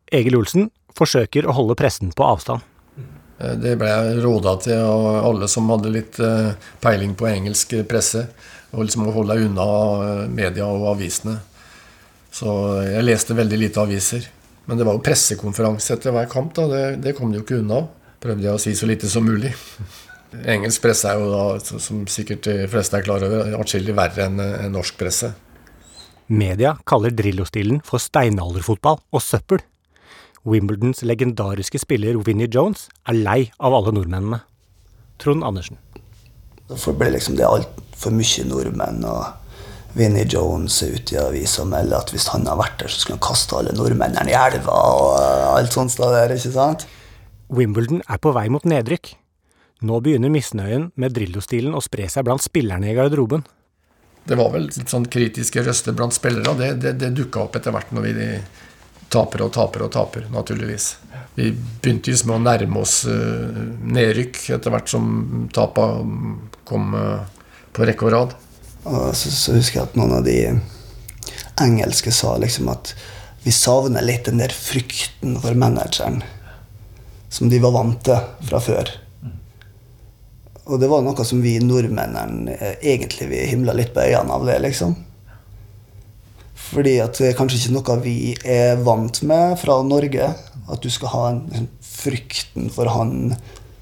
Egil 0.09 0.39
Olsen 0.41 0.71
forsøker 0.97 1.45
å 1.45 1.55
holde 1.57 1.77
pressen 1.79 2.13
på 2.17 2.25
avstand. 2.25 2.65
Det 3.39 3.77
ble 3.79 3.87
jeg 3.87 4.23
råda 4.25 4.57
til 4.65 4.81
av 4.83 5.27
alle 5.29 5.47
som 5.51 5.69
hadde 5.71 5.93
litt 5.95 6.17
peiling 6.83 7.13
på 7.15 7.29
engelsk 7.31 7.77
presse. 7.87 8.25
Og 8.75 8.83
liksom 8.83 9.07
å 9.07 9.15
holde 9.15 9.37
deg 9.37 9.47
unna 9.47 10.27
media 10.27 10.67
og 10.67 10.89
avisene. 10.97 11.37
Så 12.35 12.51
jeg 12.85 13.07
leste 13.07 13.37
veldig 13.39 13.61
lite 13.63 13.85
aviser. 13.85 14.27
Men 14.69 14.77
det 14.77 14.85
var 14.85 14.99
jo 14.99 15.05
pressekonferanse 15.05 15.95
etter 15.95 16.13
hver 16.13 16.29
kamp. 16.29 16.53
da, 16.59 16.67
Det, 16.69 16.83
det 17.05 17.15
kom 17.17 17.33
de 17.33 17.41
jo 17.41 17.47
ikke 17.47 17.63
unna. 17.63 17.87
Prøvde 18.21 18.45
jeg 18.45 18.59
å 18.59 18.61
si 18.61 18.75
så 18.77 18.89
lite 18.91 19.09
som 19.09 19.25
mulig. 19.25 19.55
Engelsk 20.55 20.83
presse 20.85 21.09
er 21.09 21.23
jo 21.23 21.31
da, 21.33 21.45
som 21.81 22.03
sikkert 22.11 22.45
de 22.45 22.67
fleste 22.69 22.99
er 22.99 23.07
klar 23.07 23.25
over, 23.25 23.55
atskillig 23.57 23.95
verre 23.97 24.27
enn 24.27 24.43
en 24.43 24.75
norsk 24.77 24.99
presse. 25.01 25.33
Media 26.29 26.75
kaller 26.85 27.15
Drillo-stilen 27.17 27.81
for 27.87 28.03
steinalderfotball 28.03 29.01
og 29.01 29.25
søppel. 29.25 29.63
Wimbledons 30.49 31.03
legendariske 31.05 31.81
spiller 31.83 32.17
Winnie 32.25 32.49
Jones 32.49 32.87
er 33.09 33.19
lei 33.19 33.41
av 33.61 33.75
alle 33.77 33.93
nordmennene. 33.93 34.41
Trond 35.21 35.45
Andersen. 35.45 35.77
Derfor 36.69 36.97
ble 36.97 37.11
liksom 37.15 37.37
det 37.37 37.47
altfor 37.49 38.15
mye 38.15 38.47
nordmenn. 38.49 39.05
og 39.05 39.27
Vinnie 39.99 40.29
Jones 40.29 40.83
er 40.85 40.95
ute 40.97 41.17
i 41.17 41.21
avisa 41.21 41.65
og 41.65 41.73
melder 41.73 41.99
at 41.99 42.13
hvis 42.15 42.29
han 42.33 42.47
hadde 42.47 42.61
vært 42.61 42.79
der, 42.81 42.93
så 42.93 43.01
skulle 43.01 43.19
han 43.19 43.27
kaste 43.29 43.57
alle 43.59 43.75
nordmennene 43.77 44.31
i 44.31 44.37
elva 44.37 44.77
og 45.01 45.57
alt 45.57 45.75
sånt 45.75 45.97
der, 45.99 46.35
ikke 46.37 46.53
sant? 46.55 46.87
Wimbledon 47.49 48.03
er 48.07 48.21
på 48.21 48.33
vei 48.37 48.47
mot 48.53 48.65
nedrykk. 48.69 49.15
Nå 49.89 50.01
begynner 50.05 50.33
misnøyen 50.33 50.91
med 50.99 51.15
Drillo-stilen 51.17 51.77
å 51.77 51.83
spre 51.85 52.09
seg 52.11 52.27
blant 52.29 52.45
spillerne 52.45 52.91
i 52.91 52.97
garderoben. 52.97 53.45
Det 54.29 54.37
var 54.37 54.51
vel 54.53 54.67
litt 54.69 54.93
sånn 54.93 55.07
kritiske 55.09 55.63
røster 55.65 55.97
blant 55.97 56.13
spillere, 56.13 56.53
og 56.53 56.61
det, 56.61 56.75
det, 56.83 56.97
det 57.01 57.15
dukka 57.17 57.47
opp 57.47 57.57
etter 57.57 57.73
hvert 57.73 57.95
når 57.97 58.05
vi 58.05 58.29
taper 59.13 59.45
og 59.47 59.53
taper 59.55 59.85
og 59.87 59.93
taper, 59.93 60.27
naturligvis. 60.33 60.89
Vi 61.35 61.51
begynte 61.53 62.13
liksom 62.13 62.35
å 62.35 62.41
nærme 62.43 62.83
oss 62.83 63.01
uh, 63.09 63.61
nedrykk 63.89 64.41
etter 64.57 64.75
hvert 64.75 64.91
som 64.91 65.49
tapa 65.55 65.89
kom 66.69 66.95
uh, 66.97 67.23
på 67.73 67.89
rekke 67.89 68.09
og 68.09 68.15
rad. 68.15 68.35
Og 68.89 69.15
så, 69.17 69.33
så, 69.33 69.57
husker 69.57 69.81
jeg 69.81 69.91
at 69.91 69.99
noen 69.99 70.19
av 70.19 70.27
de 70.27 70.39
engelske 71.63 72.13
sa 72.15 72.37
liksom 72.41 72.71
at 72.73 72.95
vi 73.45 73.55
savner 73.55 74.05
litt 74.05 74.29
den 74.29 74.43
der 74.43 74.53
frykten 74.55 75.39
for 75.41 75.57
manageren 75.59 76.23
som 77.33 77.51
de 77.53 77.61
var 77.61 77.75
vant 77.77 78.01
til 78.05 78.49
fra 78.49 78.61
før. 78.63 78.91
Og 80.69 80.81
det 80.81 80.89
var 80.91 81.05
noe 81.05 81.25
som 81.25 81.41
vi 81.41 81.57
nordmennene 81.65 82.57
egentlig 82.77 83.29
vi 83.31 83.45
himla 83.49 83.73
litt 83.77 83.95
på 83.95 84.05
øynene 84.05 84.37
av 84.37 84.45
det, 84.49 84.59
liksom. 84.65 84.97
Fordi 86.69 86.99
at 87.01 87.17
det 87.17 87.31
er 87.31 87.39
kanskje 87.39 87.63
ikke 87.63 87.77
noe 87.79 87.99
vi 88.05 88.17
er 88.45 88.81
vant 88.85 89.23
med 89.27 89.57
fra 89.61 89.81
Norge. 89.87 90.33
At 90.69 90.85
du 90.85 90.91
skal 90.93 91.13
ha 91.15 91.23
en, 91.31 91.43
liksom, 91.49 91.69
frykten 91.99 92.69
for 92.73 92.91
han 92.93 93.33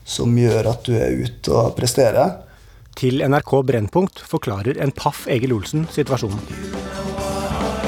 som 0.06 0.36
gjør 0.38 0.70
at 0.70 0.86
du 0.86 0.94
er 0.94 1.18
ute 1.26 1.52
og 1.52 1.74
presterer. 1.78 2.36
Til 2.96 3.20
NRK 3.26 3.52
Brennpunkt 3.68 4.22
forklarer 4.24 4.78
en 4.80 4.94
paff 4.94 5.26
Egil 5.28 5.52
Olsen 5.56 5.84
situasjonen. 5.92 6.38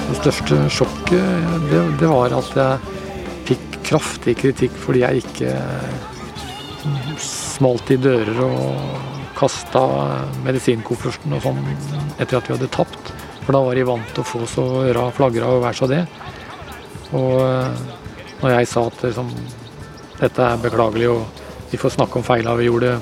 Det 0.09 0.19
største 0.19 0.59
sjokket 0.73 1.71
det, 1.71 1.81
det 2.01 2.11
var 2.11 2.35
at 2.37 2.51
jeg 2.59 2.97
fikk 3.49 3.79
kraftig 3.89 4.35
kritikk 4.41 4.75
fordi 4.83 5.05
jeg 5.05 5.23
ikke 5.23 5.55
smalt 7.23 7.91
i 7.93 7.99
dører 8.01 8.43
og 8.45 9.07
kasta 9.39 9.83
medisinkofferten 10.45 11.37
og 11.37 11.45
sånn 11.45 11.61
etter 12.19 12.41
at 12.41 12.49
vi 12.49 12.57
hadde 12.57 12.71
tapt. 12.75 13.13
For 13.49 13.57
da 13.57 13.63
var 13.65 13.79
de 13.79 13.85
vant 13.89 14.11
til 14.13 14.21
å 14.21 14.29
få 14.29 14.43
så 14.45 14.63
øra 14.91 15.07
flagra 15.17 15.47
og 15.49 15.63
vær 15.63 15.73
så 15.73 15.87
det. 15.89 16.03
Og 17.17 17.39
når 18.43 18.53
jeg 18.53 18.69
sa 18.69 18.83
at 18.91 18.99
liksom, 19.07 19.31
dette 20.19 20.45
er 20.45 20.61
beklagelig 20.61 21.07
og 21.15 21.41
vi 21.71 21.81
får 21.81 21.95
snakke 21.95 22.21
om 22.21 22.27
feila 22.27 22.59
vi 22.61 22.67
gjorde 22.67 22.99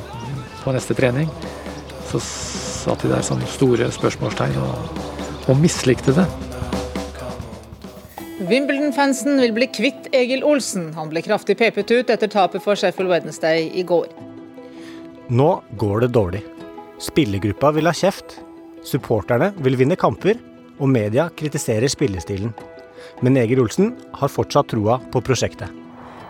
på 0.60 0.76
neste 0.76 0.94
trening, 0.94 1.26
så 2.06 2.22
satt 2.22 3.02
de 3.02 3.10
der 3.10 3.26
som 3.26 3.42
store 3.56 3.90
spørsmålstegn 3.98 4.54
og, 4.62 5.02
og 5.50 5.58
mislikte 5.58 6.14
det. 6.14 6.28
Wimbledon-fansen 8.46 9.42
vil 9.42 9.58
bli 9.58 9.66
kvitt 9.74 10.12
Egil 10.14 10.46
Olsen. 10.46 10.92
Han 10.94 11.10
ble 11.10 11.26
kraftig 11.26 11.58
pepet 11.58 11.90
ut 11.90 12.14
etter 12.14 12.30
tapet 12.30 12.62
for 12.62 12.78
Sheffield 12.78 13.10
Wednesday 13.10 13.66
i 13.74 13.82
går. 13.82 14.14
Nå 15.26 15.52
går 15.74 16.06
det 16.06 16.14
dårlig. 16.14 16.46
Spillergruppa 17.02 17.74
vil 17.74 17.90
ha 17.90 17.98
kjeft. 18.06 18.44
Supporterne 18.86 19.50
vil 19.64 19.74
vinne 19.80 19.96
kamper, 19.98 20.38
og 20.78 20.90
media 20.92 21.26
kritiserer 21.34 21.90
spillestilen. 21.90 22.52
Men 23.24 23.38
Egil 23.40 23.64
Olsen 23.64 23.94
har 24.20 24.30
fortsatt 24.30 24.70
troa 24.70 25.00
på 25.10 25.22
prosjektet. 25.24 25.72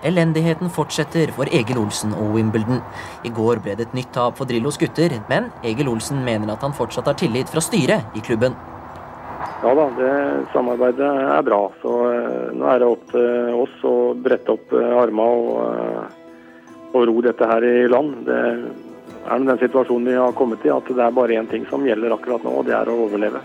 Elendigheten 0.07 0.71
fortsetter 0.71 1.33
for 1.35 1.51
Egil 1.51 1.81
Olsen 1.83 2.15
og 2.15 2.37
Wimbledon. 2.37 2.81
I 3.27 3.33
går 3.35 3.61
ble 3.65 3.75
det 3.77 3.89
et 3.89 3.97
nytt 3.97 4.13
tap 4.15 4.39
for 4.39 4.49
Drillos 4.49 4.79
gutter, 4.81 5.13
men 5.31 5.51
Egil 5.67 5.91
Olsen 5.91 6.23
mener 6.25 6.53
at 6.55 6.65
han 6.65 6.77
fortsatt 6.77 7.11
har 7.11 7.19
tillit 7.19 7.51
fra 7.51 7.65
styret 7.65 8.17
i 8.17 8.25
klubben. 8.25 8.57
Ja 9.65 9.73
da, 9.75 9.87
det 9.97 10.13
samarbeidet 10.53 11.09
er 11.09 11.45
bra. 11.45 11.61
Så 11.83 11.95
eh, 12.13 12.53
nå 12.57 12.69
er 12.71 12.81
det 12.81 12.89
opp 12.93 13.07
til 13.11 13.57
oss 13.65 13.77
å 13.89 13.97
brette 14.21 14.53
opp 14.53 14.73
eh, 14.77 14.93
armene 15.01 15.27
og, 15.43 15.57
eh, 15.65 16.93
og 16.93 17.07
ro 17.11 17.17
dette 17.25 17.49
her 17.51 17.67
i 17.67 17.89
land. 17.91 18.21
Det 18.29 18.41
er 19.27 19.39
det 19.39 19.51
den 19.51 19.59
situasjonen 19.59 20.09
vi 20.09 20.17
har 20.17 20.33
kommet 20.33 20.65
i, 20.67 20.71
at 20.71 20.89
det 20.89 21.03
er 21.03 21.15
bare 21.15 21.39
én 21.41 21.49
ting 21.51 21.67
som 21.71 21.87
gjelder 21.87 22.15
akkurat 22.15 22.45
nå, 22.47 22.53
og 22.61 22.67
det 22.69 22.75
er 22.79 22.89
å 22.91 22.97
overleve. 23.07 23.43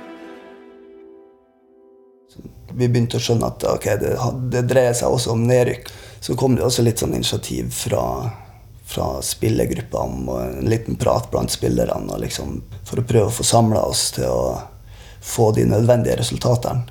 Vi 2.72 2.88
begynte 2.88 3.20
å 3.20 3.24
skjønne 3.24 3.50
at 3.52 3.66
okay, 3.68 3.98
det, 4.00 4.14
det, 4.54 4.62
dreier 4.70 4.96
seg 4.96 5.12
også 5.12 5.34
om 5.34 5.44
nedrykk. 5.48 5.90
Så 6.22 6.38
kom 6.40 6.56
det 6.56 6.64
også 6.64 6.86
litt 6.86 7.02
sånn 7.02 7.16
initiativ 7.18 7.74
fra, 7.76 8.04
fra 8.88 9.08
spillergruppa 9.26 10.06
og 10.06 10.38
en 10.38 10.70
liten 10.70 11.00
prat 11.02 11.28
blant 11.34 11.52
spillerne 11.52 12.20
liksom, 12.22 12.62
for 12.88 13.02
å 13.02 13.08
prøve 13.08 13.32
å 13.32 13.36
få 13.42 13.48
samla 13.48 13.82
oss 13.90 14.06
til 14.16 14.30
å 14.30 14.46
få 15.22 15.52
de 15.58 15.66
nødvendige 15.68 16.22
resultatene. 16.22 16.86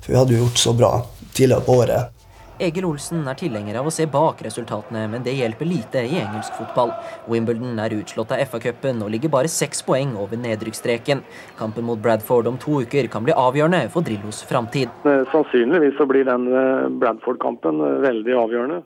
For 0.00 0.12
vi 0.12 0.18
hadde 0.20 0.36
jo 0.36 0.46
gjort 0.46 0.62
så 0.62 0.72
bra 0.76 0.92
tidligere 1.34 1.66
på 1.66 1.76
året. 1.82 2.13
Egil 2.62 2.84
Olsen 2.86 3.24
er 3.26 3.34
tilhenger 3.34 3.80
av 3.80 3.88
å 3.88 3.92
se 3.92 4.04
bak 4.06 4.38
resultatene, 4.46 5.08
men 5.10 5.24
det 5.26 5.32
hjelper 5.34 5.66
lite 5.66 6.04
i 6.06 6.20
engelsk 6.20 6.54
fotball. 6.54 6.92
Wimbledon 7.26 7.80
er 7.82 7.96
utslått 7.96 8.30
av 8.30 8.44
FA-cupen 8.46 9.02
og 9.02 9.10
ligger 9.10 9.32
bare 9.32 9.50
seks 9.50 9.82
poeng 9.82 10.12
over 10.20 10.38
nedrykksstreken. 10.38 11.24
Kampen 11.58 11.88
mot 11.88 11.98
Bradford 11.98 12.46
om 12.46 12.60
to 12.62 12.78
uker 12.84 13.08
kan 13.10 13.26
bli 13.26 13.34
avgjørende 13.34 13.88
for 13.90 14.06
Drillos 14.06 14.44
framtid. 14.46 14.92
Eh, 15.02 15.24
sannsynligvis 15.32 15.98
så 15.98 16.06
blir 16.06 16.28
den 16.30 16.46
eh, 16.52 16.86
Bradford-kampen 17.02 17.82
eh, 17.82 17.98
veldig 18.06 18.38
avgjørende. 18.44 18.78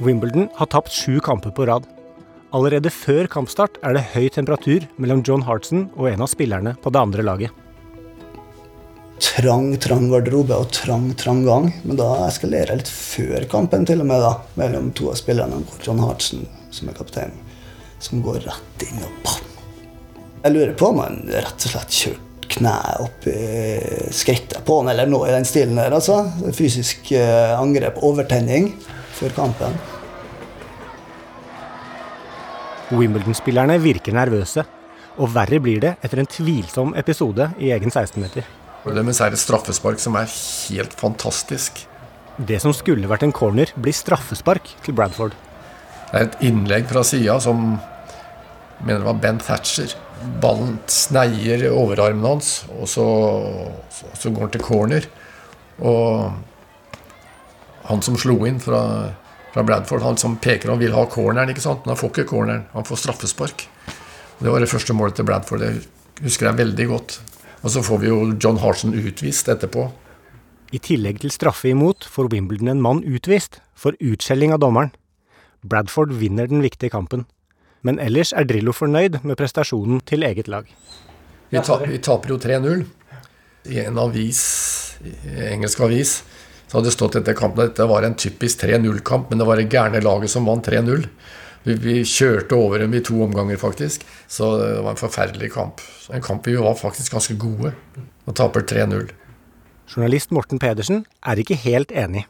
Wimbledon 0.00 0.48
har 0.56 0.72
tapt 0.72 0.96
sju 0.96 1.20
kamper 1.20 1.52
på 1.52 1.68
rad. 1.68 1.84
Allerede 2.56 2.88
før 2.94 3.28
kampstart 3.28 3.76
er 3.84 3.98
det 3.98 4.06
høy 4.14 4.30
temperatur 4.32 4.88
mellom 4.96 5.20
John 5.26 5.44
Hartson 5.44 5.90
og 5.98 6.08
en 6.14 6.24
av 6.24 6.32
spillerne 6.32 6.78
på 6.80 6.94
det 6.94 7.04
andre 7.04 7.28
laget 7.28 7.65
trang, 9.22 9.70
trang 9.82 10.08
garderobe 10.10 10.56
og 10.56 10.70
trang, 10.74 11.10
trang 11.18 11.42
gang. 11.46 11.70
Men 11.84 11.98
da 12.00 12.08
eskalerer 12.26 12.74
jeg 12.74 12.82
litt 12.82 12.92
før 12.92 13.48
kampen, 13.50 13.86
til 13.88 14.02
og 14.04 14.10
med, 14.10 14.22
da, 14.22 14.34
mellom 14.60 14.92
to 14.96 15.10
av 15.12 15.18
spillerne. 15.20 15.62
John 15.84 16.02
Hartsen, 16.04 16.46
som 16.74 16.90
er 16.90 16.96
kaptein, 16.98 17.34
som 18.02 18.22
går 18.24 18.42
rett 18.46 18.86
inn 18.86 19.02
og 19.04 19.20
bam! 19.24 19.52
Jeg 20.46 20.54
lurer 20.54 20.76
på 20.78 20.92
om 20.92 21.02
han 21.02 21.24
rett 21.26 21.64
og 21.66 21.72
slett 21.72 21.96
kjørte 21.96 22.22
kneet 22.56 23.00
opp 23.02 23.24
i 23.26 24.12
skrittet 24.14 24.62
på 24.64 24.78
han, 24.78 24.92
eller 24.92 25.08
noe 25.10 25.26
i 25.26 25.34
den 25.34 25.48
stilen 25.48 25.80
der, 25.80 25.96
altså. 25.96 26.20
Fysisk 26.54 27.10
eh, 27.16 27.54
angrep, 27.58 27.98
overtenning, 28.06 28.70
før 29.16 29.34
kampen. 29.40 29.74
Wimbledon-spillerne 32.94 33.80
virker 33.82 34.14
nervøse, 34.14 34.62
og 35.16 35.32
verre 35.34 35.58
blir 35.64 35.82
det 35.82 35.96
etter 36.04 36.22
en 36.22 36.30
tvilsom 36.30 36.94
episode 37.00 37.50
i 37.58 37.72
egen 37.74 37.90
16-meter. 37.90 38.46
Problemet 38.86 39.18
er 39.18 39.34
et 39.34 39.42
straffespark 39.42 39.98
som 39.98 40.14
er 40.14 40.30
helt 40.30 40.92
fantastisk. 40.94 41.80
Det 42.38 42.60
som 42.62 42.70
skulle 42.76 43.08
vært 43.10 43.24
en 43.26 43.34
corner, 43.34 43.72
blir 43.74 43.96
straffespark 43.96 44.68
til 44.86 44.94
Bradford. 44.94 45.34
Det 46.12 46.14
er 46.20 46.28
et 46.28 46.36
innlegg 46.46 46.86
fra 46.92 47.02
sida 47.02 47.34
som 47.42 47.80
mener 48.84 49.00
det 49.00 49.08
var 49.08 49.18
Ben 49.24 49.42
Thatcher. 49.42 49.90
Ballen 50.42 50.78
sneier 50.86 51.66
overarmen 51.72 52.28
hans, 52.28 52.60
og 52.78 52.86
så, 52.86 53.06
så, 53.90 54.12
så 54.14 54.30
går 54.30 54.46
han 54.46 54.54
til 54.54 54.64
corner. 54.68 55.08
Og 55.82 56.30
han 57.90 58.06
som 58.06 58.14
slo 58.22 58.38
inn 58.46 58.62
fra, 58.62 58.80
fra, 59.50 59.66
Bradford, 59.66 60.06
han 60.06 60.20
som 60.20 60.38
peker 60.38 60.70
han 60.70 60.82
vil 60.84 60.94
ha 60.94 61.08
corneren, 61.10 61.50
ikke 61.50 61.64
sant? 61.64 61.82
men 61.82 61.96
han 61.96 62.04
får 62.04 62.14
ikke 62.14 62.30
corneren. 62.36 62.68
Han 62.76 62.86
får 62.86 63.02
straffespark. 63.02 63.66
Det 64.38 64.46
var 64.52 64.62
det 64.62 64.70
første 64.70 64.94
målet 64.94 65.18
til 65.18 65.26
Bradford. 65.26 65.66
Det 65.66 66.22
husker 66.22 66.52
jeg 66.52 66.62
veldig 66.62 66.92
godt. 66.94 67.18
Og 67.62 67.72
så 67.72 67.82
får 67.84 68.02
vi 68.02 68.10
jo 68.10 68.18
John 68.42 68.60
Harson 68.62 68.94
utvist 68.96 69.48
etterpå. 69.52 69.88
I 70.74 70.80
tillegg 70.82 71.22
til 71.22 71.32
straffe 71.32 71.70
imot 71.70 72.04
får 72.10 72.30
Wimbledon 72.32 72.72
en 72.72 72.82
mann 72.82 73.02
utvist 73.06 73.60
for 73.78 73.96
utskjelling 74.02 74.52
av 74.54 74.60
dommeren. 74.64 74.92
Bradford 75.66 76.12
vinner 76.18 76.50
den 76.50 76.62
viktige 76.64 76.92
kampen. 76.92 77.24
Men 77.86 78.00
ellers 78.02 78.32
er 78.34 78.46
Drillo 78.48 78.74
fornøyd 78.74 79.20
med 79.22 79.38
prestasjonen 79.38 80.02
til 80.06 80.26
eget 80.26 80.50
lag. 80.50 80.66
Vi, 81.50 81.60
ta, 81.62 81.78
vi 81.86 82.00
taper 82.02 82.34
jo 82.34 82.38
3-0. 82.42 82.82
I 83.70 83.80
en 83.86 83.98
avis, 83.98 84.40
i 85.02 85.14
engelsk 85.52 85.80
avis 85.86 86.20
så 86.66 86.78
hadde 86.78 86.88
det 86.88 86.96
stått 86.96 87.16
etter 87.20 87.36
kampen 87.38 87.62
at 87.62 87.72
dette 87.72 87.86
var 87.86 88.02
en 88.02 88.16
typisk 88.18 88.64
3-0-kamp, 88.64 89.28
men 89.30 89.38
det 89.38 89.46
var 89.46 89.60
det 89.60 89.68
gærne 89.70 90.00
laget 90.02 90.32
som 90.32 90.48
vant 90.50 90.66
3-0. 90.66 91.04
Vi, 91.66 91.74
vi, 91.82 91.94
kjørte 92.06 92.54
over 92.54 92.78
dem 92.84 92.94
i 92.94 93.02
to 93.02 93.18
omganger, 93.24 93.58
faktisk. 93.58 94.04
Så 94.30 94.52
det 94.60 94.68
var 94.84 94.92
en 94.92 95.00
forferdelig 95.00 95.50
kamp. 95.56 95.82
En 96.14 96.22
kamp 96.22 96.46
vi 96.46 96.54
var 96.54 96.78
faktisk 96.78 97.16
ganske 97.16 97.34
gode, 97.42 97.72
og 98.24 98.36
taper 98.38 98.62
3-0. 98.62 99.08
Journalist 99.90 100.30
Morten 100.34 100.62
Pedersen 100.62 101.02
er 101.26 101.42
ikke 101.42 101.58
helt 101.58 101.90
enig. 101.90 102.22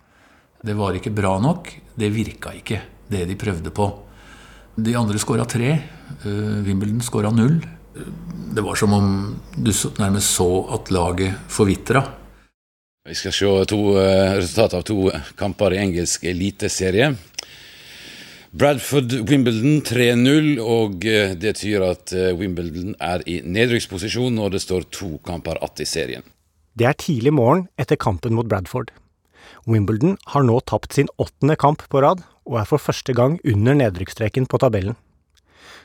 Det 0.65 0.77
var 0.77 0.97
ikke 0.97 1.13
bra 1.13 1.37
nok. 1.41 1.69
Det 1.97 2.09
virka 2.13 2.55
ikke, 2.57 2.81
det 3.13 3.27
de 3.29 3.37
prøvde 3.37 3.73
på. 3.77 3.91
De 4.77 4.97
andre 4.97 5.21
skåra 5.21 5.45
tre. 5.49 5.75
Uh, 6.25 6.65
Wimbledon 6.65 7.05
skåra 7.05 7.33
null. 7.33 7.61
Det 8.57 8.65
var 8.65 8.77
som 8.77 8.93
om 8.93 9.09
du 9.53 9.73
nærmest 10.01 10.37
så 10.37 10.49
at 10.77 10.93
laget 10.93 11.37
forvitra. 11.53 12.05
Vi 13.07 13.15
skal 13.15 13.33
se 13.37 13.53
to 13.69 13.81
uh, 13.97 14.37
resultater 14.41 14.81
av 14.81 14.85
to 14.89 15.11
kamper 15.37 15.77
i 15.77 15.81
engelsk 15.85 16.25
eliteserie. 16.25 17.13
Bradford-Wimbledon 18.57 19.83
3-0, 19.85 20.47
og 20.65 21.03
eh, 21.05 21.35
det 21.37 21.59
tyder 21.59 21.83
at 21.91 22.13
eh, 22.17 22.31
Wimbledon 22.39 22.95
er 23.05 23.21
i 23.29 23.43
nedrykksposisjon 23.45 24.33
når 24.39 24.55
det 24.55 24.61
står 24.65 24.87
to 24.97 25.19
kamper 25.29 25.61
igjen 25.61 25.83
i 25.85 25.89
serien. 25.91 26.25
Det 26.73 26.87
er 26.89 26.97
tidlig 26.97 27.35
morgen 27.37 27.67
etter 27.77 28.01
kampen 28.01 28.33
mot 28.39 28.49
Bradford. 28.49 28.95
Wimbledon 29.69 30.17
har 30.33 30.49
nå 30.49 30.57
tapt 30.65 30.97
sin 30.97 31.11
åttende 31.21 31.59
kamp 31.61 31.85
på 31.93 32.01
rad, 32.01 32.25
og 32.49 32.63
er 32.63 32.71
for 32.71 32.81
første 32.81 33.13
gang 33.13 33.37
under 33.45 33.77
nedrykksstreken 33.77 34.49
på 34.49 34.63
tabellen. 34.63 34.97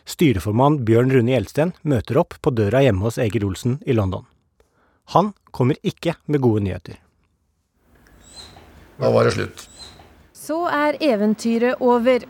Styreformann 0.08 0.86
Bjørn 0.88 1.12
Rune 1.12 1.36
Gjelsten 1.36 1.76
møter 1.84 2.24
opp 2.24 2.40
på 2.40 2.56
døra 2.56 2.86
hjemme 2.86 3.04
hos 3.04 3.20
Egil 3.20 3.50
Olsen 3.52 3.82
i 3.84 3.98
London. 3.98 4.24
Han 5.12 5.34
kommer 5.52 5.76
ikke 5.84 6.16
med 6.32 6.40
gode 6.40 6.64
nyheter. 6.64 7.02
Da 9.02 9.12
var 9.12 9.28
det 9.28 9.36
slutt. 9.36 9.66
Så 10.32 10.64
er 10.72 11.02
eventyret 11.04 11.84
over. 11.84 12.24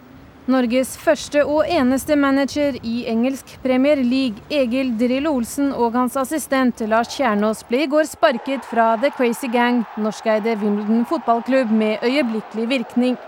Norges 0.49 0.95
første 0.97 1.43
og 1.45 1.67
eneste 1.69 2.15
manager 2.17 2.73
i 2.81 3.03
engelsk 3.11 3.51
Premier 3.61 3.99
League, 4.01 4.41
Egil 4.49 4.95
Drillo 4.97 5.35
Olsen 5.37 5.69
og 5.69 5.93
hans 5.93 6.15
assistent 6.17 6.81
Lars 6.89 7.11
Kjernås 7.13 7.61
ble 7.69 7.83
i 7.85 7.89
går 7.91 8.07
sparket 8.09 8.65
fra 8.65 8.95
The 8.97 9.11
Crazy 9.13 9.51
Gang, 9.53 9.83
norskeide 10.01 10.55
Wimbledon 10.63 11.05
fotballklubb, 11.05 11.69
med 11.69 12.01
øyeblikkelig 12.01 12.65
virkning. 12.71 13.19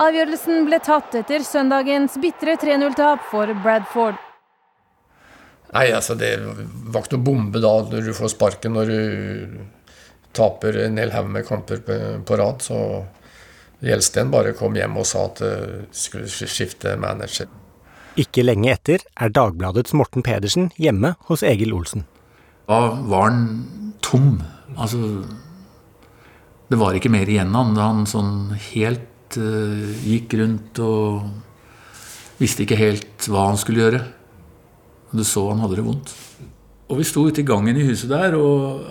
Avgjørelsen 0.00 0.66
ble 0.66 0.80
tatt 0.82 1.14
etter 1.22 1.46
søndagens 1.46 2.18
bitre 2.18 2.56
3-0-tap 2.58 3.22
for 3.30 3.54
Bradford. 3.62 4.18
Nei, 5.70 5.86
altså 5.94 6.16
Det 6.18 6.32
var 6.34 7.04
ikke 7.04 7.14
noe 7.14 7.26
bombe 7.30 7.62
da 7.62 7.76
når 7.92 8.10
du 8.10 8.14
får 8.16 8.34
sparken 8.34 8.74
når 8.74 8.90
du 8.90 9.58
taper 10.34 10.82
en 10.82 10.98
hel 10.98 11.14
haug 11.14 11.30
med 11.30 11.46
kamper 11.46 11.78
på, 11.86 12.38
rad. 12.42 12.58
så 12.62 13.04
Gjelsten 13.80 14.30
bare 14.32 14.52
kom 14.56 14.76
hjem 14.76 14.98
og 15.00 15.08
sa 15.08 15.24
at 15.30 15.40
de 15.40 15.86
skulle 15.96 16.28
skifte 16.28 16.96
manager. 17.00 17.48
Ikke 18.20 18.42
lenge 18.44 18.72
etter 18.74 19.04
er 19.16 19.32
Dagbladets 19.32 19.94
Morten 19.96 20.24
Pedersen 20.26 20.68
hjemme 20.80 21.14
hos 21.30 21.44
Egil 21.46 21.72
Olsen. 21.76 22.04
Da 22.68 22.80
var 23.08 23.30
han 23.30 23.44
tom. 24.02 24.40
Altså 24.76 25.24
Det 26.70 26.78
var 26.78 26.94
ikke 26.94 27.10
mer 27.10 27.26
igjen 27.26 27.54
av 27.54 27.64
han 27.64 27.74
da 27.74 27.86
han 27.88 28.04
sånn 28.06 28.34
helt 28.70 29.38
uh, 29.38 29.90
gikk 30.06 30.36
rundt 30.38 30.78
og 30.84 31.24
visste 32.38 32.62
ikke 32.62 32.78
helt 32.78 33.26
hva 33.26 33.48
han 33.48 33.58
skulle 33.58 33.82
gjøre. 33.82 34.02
Du 35.10 35.24
så 35.26 35.48
han 35.50 35.62
hadde 35.64 35.80
det 35.80 35.86
vondt. 35.86 36.12
Og 36.90 37.00
vi 37.00 37.06
sto 37.06 37.24
ute 37.26 37.42
i 37.42 37.46
gangen 37.46 37.78
i 37.78 37.86
huset 37.86 38.10
der, 38.10 38.36
og 38.38 38.86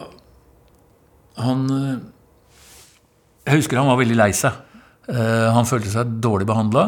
han 1.39 1.63
uh, 1.71 1.99
Jeg 3.47 3.61
husker 3.61 3.79
han 3.79 3.87
var 3.87 4.01
veldig 4.01 4.19
lei 4.19 4.31
seg. 4.35 4.59
Eh, 5.09 5.47
han 5.55 5.67
følte 5.67 5.91
seg 5.93 6.17
dårlig 6.23 6.47
behandla. 6.49 6.87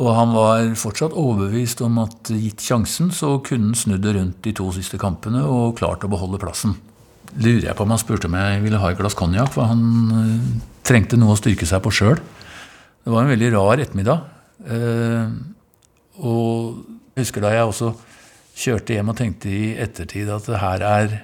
Og 0.00 0.08
han 0.16 0.32
var 0.32 0.70
fortsatt 0.80 1.16
overbevist 1.18 1.82
om 1.84 1.98
at 2.00 2.30
gitt 2.32 2.64
sjansen, 2.64 3.10
så 3.12 3.36
kunne 3.44 3.72
han 3.72 3.76
snudd 3.76 4.04
det 4.04 4.14
rundt 4.16 4.38
de 4.44 4.54
to 4.56 4.70
siste 4.72 4.96
kampene 5.00 5.42
og 5.44 5.76
klart 5.80 6.04
å 6.06 6.10
beholde 6.12 6.40
plassen. 6.40 6.78
Lurer 7.36 7.66
jeg 7.68 7.76
på 7.76 7.84
om 7.84 7.92
han 7.92 8.00
spurte 8.00 8.28
om 8.28 8.36
jeg 8.36 8.62
ville 8.64 8.80
ha 8.80 8.92
et 8.92 9.00
glass 9.00 9.16
konjakk, 9.16 9.52
for 9.52 9.68
han 9.68 9.82
uh, 10.12 10.46
trengte 10.84 11.20
noe 11.20 11.36
å 11.36 11.40
styrke 11.40 11.68
seg 11.68 11.84
på 11.84 11.92
sjøl. 11.92 12.16
Det 13.04 13.12
var 13.12 13.24
en 13.24 13.32
veldig 13.32 13.52
rar 13.52 13.84
ettermiddag. 13.84 14.24
Uh, 14.64 15.28
og 16.24 17.12
jeg 17.12 17.26
husker 17.26 17.44
da 17.44 17.52
jeg 17.52 17.68
også 17.68 17.92
kjørte 18.62 18.96
hjem 18.96 19.12
og 19.12 19.20
tenkte 19.20 19.52
i 19.52 19.62
ettertid 19.80 20.32
at 20.32 20.48
det 20.48 20.60
her 20.62 20.88
er 20.88 21.14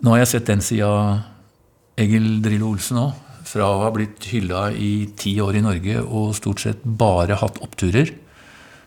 Nå 0.00 0.14
har 0.14 0.22
jeg 0.22 0.30
sett 0.30 0.46
den 0.48 0.62
sida 0.64 0.86
av 0.88 2.00
Egil 2.00 2.38
Drillo 2.40 2.70
Olsen 2.72 3.02
òg. 3.02 3.18
Fra 3.50 3.66
å 3.66 3.80
ha 3.82 3.90
blitt 3.90 4.28
hylla 4.30 4.68
i 4.70 5.10
ti 5.18 5.32
år 5.42 5.58
i 5.58 5.64
Norge 5.64 6.02
og 6.04 6.36
stort 6.38 6.62
sett 6.62 6.84
bare 6.84 7.38
hatt 7.40 7.58
oppturer, 7.64 8.12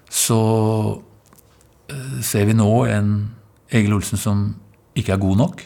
så 0.08 0.40
eh, 1.92 2.20
ser 2.24 2.48
vi 2.48 2.56
nå 2.56 2.70
en 2.88 3.14
Egil 3.74 3.98
Olsen 3.98 4.22
som 4.22 4.46
ikke 4.96 5.16
er 5.16 5.24
god 5.24 5.42
nok. 5.42 5.64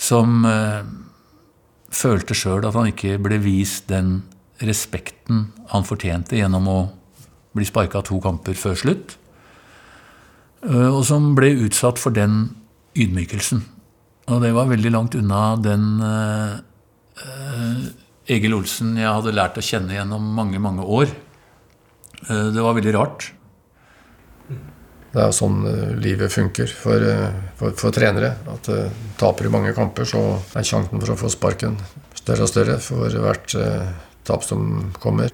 Som 0.00 0.42
eh, 0.48 0.80
følte 1.94 2.34
sjøl 2.34 2.66
at 2.66 2.74
han 2.74 2.90
ikke 2.90 3.20
ble 3.22 3.38
vist 3.44 3.86
den 3.92 4.24
respekten 4.64 5.50
han 5.70 5.86
fortjente 5.86 6.38
gjennom 6.38 6.66
å 6.70 6.78
bli 7.54 7.66
sparka 7.68 8.02
to 8.06 8.18
kamper 8.24 8.58
før 8.58 8.78
slutt. 8.80 9.16
Eh, 10.66 10.90
og 10.90 11.04
som 11.06 11.34
ble 11.38 11.52
utsatt 11.68 12.02
for 12.02 12.16
den 12.16 12.48
ydmykelsen. 12.98 13.62
Og 14.32 14.40
det 14.42 14.54
var 14.56 14.70
veldig 14.72 14.90
langt 14.90 15.14
unna 15.18 15.52
den 15.60 16.00
Egil 18.24 18.56
Olsen 18.56 18.96
jeg 18.96 19.10
hadde 19.10 19.34
lært 19.36 19.58
å 19.60 19.64
kjenne 19.64 19.94
gjennom 19.94 20.24
mange, 20.34 20.60
mange 20.62 20.84
år. 20.84 21.12
Eh, 22.28 22.46
det 22.54 22.62
var 22.62 22.76
veldig 22.76 22.94
rart. 22.96 23.30
Det 24.48 25.20
er 25.22 25.28
jo 25.28 25.36
sånn 25.36 25.60
eh, 25.70 25.92
livet 26.00 26.32
funker 26.32 26.70
for, 26.74 27.04
eh, 27.04 27.36
for, 27.58 27.76
for 27.78 27.94
trenere. 27.94 28.32
At 28.50 28.70
taper 29.20 29.46
du 29.46 29.52
mange 29.54 29.74
kamper, 29.76 30.08
så 30.08 30.24
er 30.56 30.66
sjansen 30.66 31.02
for 31.02 31.14
å 31.14 31.18
få 31.20 31.32
sparken 31.32 31.76
større 32.16 32.46
og 32.46 32.50
større 32.50 32.78
for 32.80 33.20
hvert 33.26 33.58
tap 34.24 34.46
som 34.46 34.88
kommer. 35.02 35.32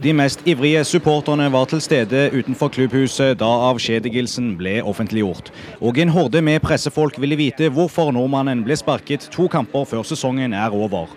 De 0.00 0.14
mest 0.16 0.40
ivrige 0.48 0.80
supporterne 0.88 1.50
var 1.52 1.66
til 1.68 1.80
stede 1.84 2.30
utenfor 2.32 2.70
klubbhuset 2.72 3.34
da 3.42 3.48
avskjedigelsen 3.66 4.54
ble 4.56 4.78
offentliggjort. 4.80 5.50
Og 5.84 5.98
en 6.00 6.12
horde 6.14 6.40
med 6.40 6.62
pressefolk 6.64 7.18
ville 7.20 7.36
vite 7.36 7.68
hvorfor 7.68 8.08
nordmannen 8.16 8.62
ble 8.64 8.78
sparket 8.80 9.26
to 9.34 9.44
kamper 9.52 9.84
før 9.90 10.06
sesongen 10.08 10.56
er 10.56 10.72
over. 10.72 11.12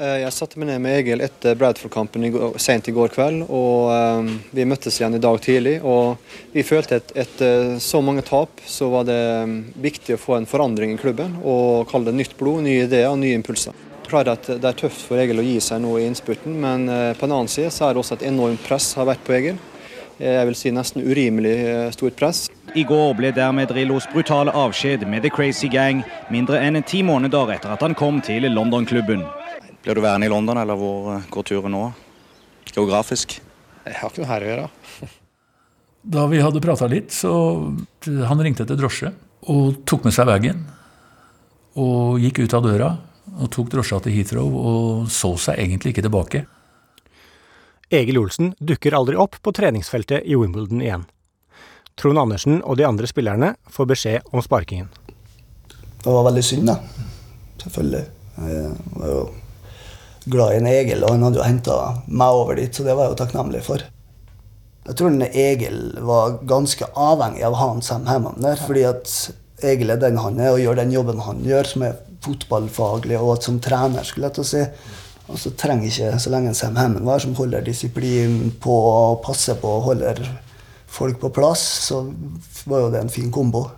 Eh, 0.00 0.22
jeg 0.22 0.32
satte 0.32 0.56
meg 0.56 0.70
ned 0.70 0.80
med 0.86 1.02
Egil 1.02 1.20
etter 1.26 1.58
Bradford-kampen 1.60 2.24
sent 2.56 2.88
i 2.88 2.96
går 2.96 3.12
kveld. 3.12 3.44
og 3.52 3.92
um, 3.92 4.32
Vi 4.56 4.64
møttes 4.64 4.96
igjen 4.96 5.20
i 5.20 5.20
dag 5.20 5.36
tidlig. 5.44 5.76
og 5.84 6.16
Vi 6.56 6.64
følte 6.64 7.02
at 7.02 7.12
etter 7.12 7.76
så 7.76 8.00
mange 8.00 8.24
tap 8.24 8.64
så 8.64 8.88
var 8.88 9.04
det 9.04 9.20
um, 9.44 9.54
viktig 9.76 10.16
å 10.16 10.24
få 10.24 10.38
en 10.38 10.48
forandring 10.48 10.96
i 10.96 10.98
klubben. 11.04 11.36
og 11.44 11.92
Kalle 11.92 12.08
det 12.08 12.22
nytt 12.22 12.38
blod, 12.40 12.64
nye 12.64 12.88
ideer 12.88 13.12
og 13.12 13.20
nye 13.20 13.36
impulser. 13.36 13.76
Klart 14.10 14.26
at 14.26 14.48
Det 14.50 14.66
er 14.66 14.74
tøft 14.74 15.04
for 15.06 15.20
Egil 15.22 15.38
å 15.38 15.44
gi 15.46 15.58
seg 15.62 15.82
nå 15.84 15.92
i 16.00 16.06
innspurten, 16.08 16.56
men 16.58 16.88
uh, 16.90 17.12
på 17.14 17.28
den 17.28 17.34
annen 17.36 17.50
side 17.50 17.70
så 17.70 17.86
er 17.86 17.94
det 17.94 18.00
også 18.02 18.16
et 18.18 18.24
enormt 18.26 18.62
press 18.66 18.88
har 18.98 19.06
vært 19.06 19.22
på 19.26 19.36
Egil. 19.36 19.60
Jeg 20.20 20.48
vil 20.48 20.56
si 20.58 20.72
nesten 20.74 21.04
urimelig 21.06 21.52
uh, 21.62 21.90
stort 21.94 22.16
press. 22.18 22.40
I 22.74 22.82
går 22.86 23.12
ble 23.18 23.30
dermed 23.34 23.70
Drillos 23.70 24.08
brutale 24.10 24.50
avskjed 24.50 25.06
med 25.08 25.22
The 25.22 25.30
Crazy 25.30 25.70
Gang 25.70 26.02
mindre 26.30 26.58
enn 26.58 26.78
ti 26.82 27.04
måneder 27.06 27.54
etter 27.54 27.76
at 27.76 27.84
han 27.86 27.94
kom 27.98 28.18
til 28.22 28.48
London-klubben. 28.50 29.22
Blir 29.84 29.96
du 29.96 30.02
værende 30.02 30.26
i 30.26 30.32
London, 30.32 30.58
eller 30.60 30.76
hvor 30.76 31.14
eh, 31.14 31.28
går 31.32 31.46
turen 31.48 31.72
nå? 31.72 31.84
Geografisk? 32.68 33.38
Jeg 33.86 33.96
har 33.96 34.10
ikke 34.10 34.24
noe 34.24 34.30
her 34.32 34.44
å 34.44 34.50
gjøre. 34.50 34.68
Da 36.00 36.22
vi 36.32 36.38
hadde 36.40 36.62
prata 36.64 36.86
litt, 36.88 37.12
så 37.12 37.30
han 38.24 38.40
ringte 38.40 38.64
etter 38.64 38.78
drosje 38.80 39.10
og 39.52 39.82
tok 39.84 40.06
med 40.06 40.14
seg 40.16 40.30
bagen. 40.30 40.62
Og 41.76 42.16
gikk 42.22 42.40
ut 42.40 42.54
av 42.56 42.64
døra 42.64 42.88
og 43.38 43.50
tok 43.54 43.70
drosja 43.72 44.00
til 44.02 44.16
Heathrow 44.16 44.56
og 44.56 45.10
så 45.12 45.34
seg 45.38 45.60
egentlig 45.62 45.94
ikke 45.94 46.06
tilbake. 46.06 46.44
Egil 47.90 48.20
Olsen 48.20 48.52
dukker 48.58 48.94
aldri 48.94 49.18
opp 49.18 49.38
på 49.42 49.52
treningsfeltet 49.54 50.26
i 50.26 50.36
Wimbledon 50.38 50.82
igjen. 50.82 51.06
Trond 51.98 52.18
Andersen 52.22 52.60
og 52.62 52.78
de 52.78 52.86
andre 52.86 53.08
spillerne 53.10 53.54
får 53.70 53.88
beskjed 53.90 54.30
om 54.30 54.42
sparkingen. 54.44 54.88
Det 56.00 56.08
var 56.08 56.24
veldig 56.30 56.44
synd, 56.46 56.70
da. 56.70 56.78
Selvfølgelig. 57.60 58.04
Jeg 58.40 58.68
var 58.94 59.10
jo 59.10 59.24
glad 60.30 60.54
i 60.54 60.60
en 60.60 60.68
Egil, 60.70 61.02
og 61.04 61.16
han 61.16 61.26
hadde 61.26 61.40
jo 61.40 61.48
henta 61.48 61.78
meg 62.06 62.38
over 62.42 62.60
dit, 62.60 62.72
så 62.72 62.86
det 62.86 62.94
var 62.94 63.08
jeg 63.08 63.16
jo 63.16 63.18
takknemlig 63.20 63.64
for. 63.66 63.84
Jeg 64.86 64.96
tror 64.96 65.10
en 65.10 65.26
Egil 65.26 65.80
var 66.08 66.38
ganske 66.48 66.88
avhengig 66.96 67.44
av 67.44 67.56
å 67.56 67.60
han 67.60 67.82
Sam 67.84 68.06
Hammond 68.08 68.40
der, 68.44 68.56
fordi 68.64 68.86
at 68.88 69.12
Egil 69.66 69.92
er 69.92 70.00
den 70.00 70.16
han 70.22 70.40
er, 70.40 70.54
og 70.54 70.62
gjør 70.62 70.80
den 70.80 70.94
jobben 70.94 71.20
han 71.26 71.44
gjør, 71.44 71.68
som 71.68 71.84
er 71.84 71.98
fotballfaglig, 72.24 73.18
og 73.20 73.36
at 73.36 73.46
som 73.46 73.60
trener, 73.62 74.06
skulle 74.06 74.28
jeg 74.28 74.38
til 74.38 74.44
å 74.44 74.50
si. 74.50 74.64
Og 75.30 75.38
så 75.38 75.52
trenger 75.54 75.86
ikke 75.86 76.18
så 76.18 76.32
lenge 76.32 76.54
Sam 76.58 76.78
Hammond 76.80 77.06
var, 77.06 77.22
som 77.22 77.36
holder 77.38 77.64
disiplin 77.66 78.50
på 78.62 78.74
og 78.74 79.20
passer 79.24 79.58
på 79.60 79.76
og 79.78 79.86
holder 79.92 80.24
folk 80.90 81.20
på 81.22 81.30
plass, 81.34 81.62
så 81.86 82.02
var 82.66 82.84
jo 82.84 82.90
det 82.90 83.04
en 83.04 83.12
fin 83.12 83.30
kombo. 83.30 83.68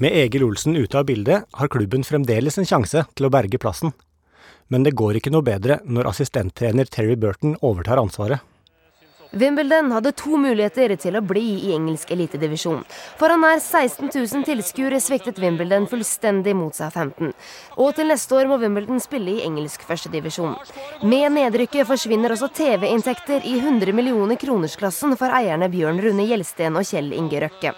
Med 0.00 0.16
Egil 0.16 0.44
Olsen 0.46 0.76
ute 0.76 0.96
av 1.00 1.08
bildet 1.08 1.48
har 1.56 1.72
klubben 1.72 2.04
fremdeles 2.04 2.56
en 2.60 2.68
sjanse 2.68 3.04
til 3.16 3.28
å 3.28 3.32
berge 3.32 3.60
plassen. 3.60 3.92
Men 4.70 4.84
det 4.86 4.94
går 4.96 5.18
ikke 5.18 5.32
noe 5.34 5.44
bedre 5.44 5.80
når 5.84 6.12
assistenttrener 6.12 6.88
Terry 6.88 7.16
Burton 7.18 7.56
overtar 7.60 8.00
ansvaret. 8.00 8.40
Wimbledon 9.32 9.92
hadde 9.94 10.10
to 10.18 10.34
muligheter 10.40 10.96
til 10.98 11.14
å 11.14 11.22
bli 11.22 11.44
i 11.68 11.74
engelsk 11.76 12.10
elitedivisjon. 12.10 12.80
Foran 13.20 13.44
nær 13.44 13.60
16 13.62 14.10
000 14.10 14.46
tilskuere 14.48 14.98
sviktet 15.02 15.38
Wimbledon 15.38 15.86
fullstendig 15.90 16.56
mot 16.58 16.74
seg 16.74 16.90
15. 16.90 17.30
Og 17.78 17.92
til 17.94 18.10
neste 18.10 18.34
år 18.34 18.50
må 18.50 18.58
Wimbledon 18.62 18.98
spille 19.02 19.36
i 19.36 19.44
engelsk 19.46 19.84
førstedivisjon. 19.86 20.56
Med 21.06 21.30
nedrykket 21.36 21.86
forsvinner 21.86 22.34
også 22.34 22.50
TV-inntekter 22.58 23.46
i 23.46 23.54
100 23.60 23.94
millioner 23.94 24.40
kronersklassen 24.40 25.14
for 25.20 25.30
eierne 25.36 25.70
Bjørn 25.70 26.02
Rune 26.02 26.26
Gjelsten 26.26 26.78
og 26.80 26.88
Kjell 26.90 27.12
Inge 27.14 27.44
Røkke. 27.44 27.74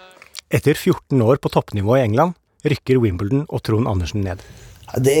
Etter 0.53 0.73
14 0.73 1.21
år 1.21 1.37
på 1.41 1.53
toppnivå 1.53 1.99
i 1.99 2.07
England 2.07 2.33
rykker 2.65 2.97
Wimbledon 3.03 3.45
og 3.49 3.61
Trond 3.65 3.89
Andersen 3.91 4.25
ned. 4.25 4.41
Det 4.97 5.19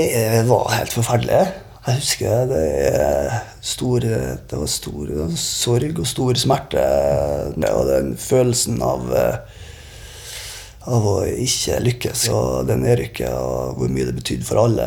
var 0.49 0.73
helt 0.73 0.97
forferdelig. 0.97 1.45
Jeg 1.83 1.99
husker 1.99 2.45
det, 2.47 3.39
stor, 3.59 3.99
det 3.99 4.55
var 4.55 4.69
stor 4.71 5.09
sorg 5.35 5.97
og 5.99 6.07
stor 6.07 6.37
smerte. 6.39 6.83
Og 7.59 7.87
den 7.89 8.13
følelsen 8.15 8.77
av, 8.79 9.09
av 10.87 11.07
å 11.11 11.15
ikke 11.27 11.81
lykkes 11.83 12.21
og 12.31 12.69
det 12.69 12.77
nedrykket 12.79 13.35
og 13.35 13.81
hvor 13.81 13.91
mye 13.91 14.07
det 14.07 14.15
betydde 14.15 14.47
for 14.47 14.61
alle. 14.61 14.85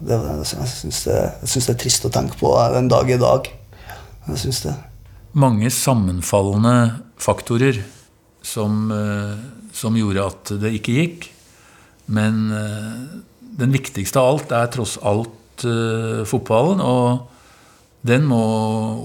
Det, 0.00 0.16
jeg 0.48 0.70
syns 0.72 1.02
det, 1.04 1.18
det, 1.44 1.64
er 1.68 1.80
trist 1.82 2.08
å 2.08 2.12
tenke 2.14 2.40
på 2.40 2.54
den 2.72 2.88
dag 2.88 3.12
i 3.12 3.18
dag. 3.20 3.50
Jeg 4.30 4.40
syns 4.46 4.62
det. 4.64 4.72
Mange 5.36 5.68
sammenfallende 5.68 6.76
faktorer 7.20 7.82
som, 8.40 8.88
som 9.76 10.00
gjorde 10.00 10.24
at 10.32 10.54
det 10.64 10.72
ikke 10.78 10.96
gikk. 10.96 11.28
Men 12.08 12.40
den 13.60 13.76
viktigste 13.76 14.24
av 14.24 14.32
alt 14.32 14.56
er 14.56 14.72
tross 14.72 14.96
alt 15.04 15.36
uh, 15.66 16.22
fotballen, 16.28 16.80
og 16.80 17.26
den 18.06 18.24
må 18.28 18.40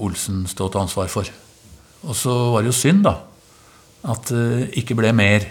Olsen 0.04 0.44
stå 0.48 0.70
til 0.70 0.84
ansvar 0.84 1.10
for. 1.12 1.28
Og 2.06 2.16
så 2.16 2.32
var 2.54 2.64
det 2.64 2.72
jo 2.72 2.78
synd, 2.78 3.04
da, 3.06 3.16
at 4.12 4.32
det 4.32 4.46
uh, 4.62 4.66
ikke 4.80 4.96
ble 4.98 5.12
mer. 5.16 5.46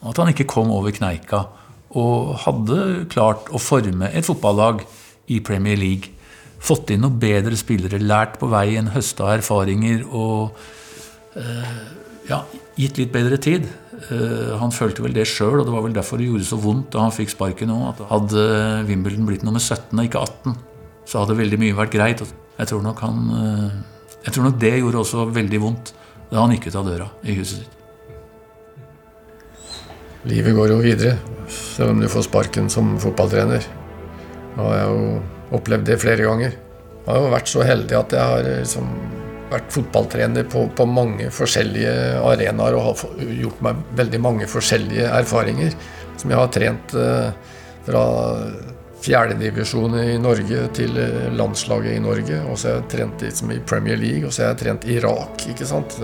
At 0.00 0.16
han 0.16 0.32
ikke 0.32 0.48
kom 0.48 0.70
over 0.72 0.94
kneika 0.96 1.44
og 1.90 2.36
hadde 2.44 3.06
klart 3.10 3.48
å 3.50 3.58
forme 3.60 4.08
et 4.14 4.24
fotballag 4.24 4.84
i 5.28 5.40
Premier 5.44 5.76
League. 5.76 6.12
Fått 6.60 6.92
inn 6.94 7.02
noen 7.04 7.18
bedre 7.20 7.56
spillere, 7.58 7.98
lært 7.98 8.38
på 8.40 8.48
veien, 8.52 8.92
høsta 8.94 9.32
erfaringer 9.34 10.04
og 10.06 10.56
uh, 11.36 11.74
ja, 12.30 12.44
gitt 12.78 13.00
litt 13.00 13.12
bedre 13.14 13.40
tid. 13.42 13.66
Eh, 14.08 14.52
han 14.56 14.72
følte 14.72 15.04
vel 15.04 15.14
det 15.14 15.26
sjøl, 15.28 15.60
og 15.60 15.66
det 15.68 15.74
var 15.74 15.84
vel 15.84 15.96
derfor 15.96 16.20
det 16.20 16.30
gjorde 16.30 16.48
så 16.48 16.58
vondt 16.60 16.88
da 16.94 17.04
han 17.04 17.14
fikk 17.14 17.34
sparken 17.34 17.72
òg. 17.74 18.00
Hadde 18.08 18.44
Wimbledon 18.88 19.28
blitt 19.28 19.44
nummer 19.46 19.60
17 19.60 19.92
og 19.92 20.06
ikke 20.06 20.22
18, 20.24 20.56
så 21.10 21.24
hadde 21.24 21.36
veldig 21.40 21.58
mye 21.60 21.76
vært 21.76 21.96
greit. 21.96 22.22
Jeg 22.60 22.70
tror 22.70 22.84
nok, 22.84 23.02
han, 23.04 23.20
eh, 23.36 24.14
jeg 24.24 24.36
tror 24.36 24.48
nok 24.48 24.62
det 24.62 24.72
gjorde 24.78 25.02
også 25.02 25.28
veldig 25.36 25.60
vondt 25.60 25.92
da 26.30 26.40
han 26.44 26.54
gikk 26.54 26.70
ut 26.70 26.80
av 26.80 26.88
døra 26.88 27.10
i 27.26 27.36
huset 27.36 27.64
sitt. 27.64 27.76
Livet 30.28 30.54
går 30.54 30.74
jo 30.74 30.80
videre, 30.84 31.14
selv 31.48 31.94
om 31.94 32.00
du 32.00 32.08
får 32.08 32.26
sparken 32.28 32.68
som 32.72 32.92
fotballtrener. 33.00 33.64
Og 34.60 34.68
jeg 34.68 34.84
har 34.84 34.92
jo 34.92 35.14
opplevd 35.56 35.88
det 35.88 35.96
flere 36.02 36.26
ganger. 36.28 36.52
Jeg 36.52 37.08
har 37.08 37.24
jo 37.24 37.32
vært 37.32 37.50
så 37.50 37.64
heldig 37.64 37.96
at 37.96 38.12
jeg 38.12 38.20
har 38.20 38.44
liksom 38.44 38.90
vært 39.50 39.72
fotballtrener 39.74 40.46
på, 40.50 40.66
på, 40.76 40.86
mange 40.88 41.30
forskjellige 41.34 41.94
arenaer 42.26 42.76
og 42.78 42.84
har 42.86 43.24
gjort 43.40 43.64
meg 43.66 43.80
veldig 43.98 44.20
mange 44.22 44.50
forskjellige 44.50 45.08
erfaringer. 45.20 45.74
Som 46.20 46.32
jeg 46.32 46.40
har 46.40 46.52
trent 46.54 46.94
eh, 47.00 47.32
fra 47.86 48.04
fjerdedivisjon 49.00 49.96
i 50.02 50.16
Norge 50.20 50.66
til 50.76 50.96
eh, 51.00 51.28
landslaget 51.34 51.96
i 51.96 52.04
Norge. 52.04 52.40
Og 52.46 52.58
så 52.60 52.70
har 52.70 52.80
jeg 52.80 52.88
trent 52.94 53.26
liksom, 53.26 53.52
i 53.56 53.60
Premier 53.66 54.00
League, 54.00 54.24
og 54.26 54.34
så 54.34 54.44
har 54.44 54.54
jeg 54.54 54.62
trent 54.64 54.88
i 54.88 54.96
Irak. 55.00 55.46
ikke 55.52 55.68
sant? 55.68 55.98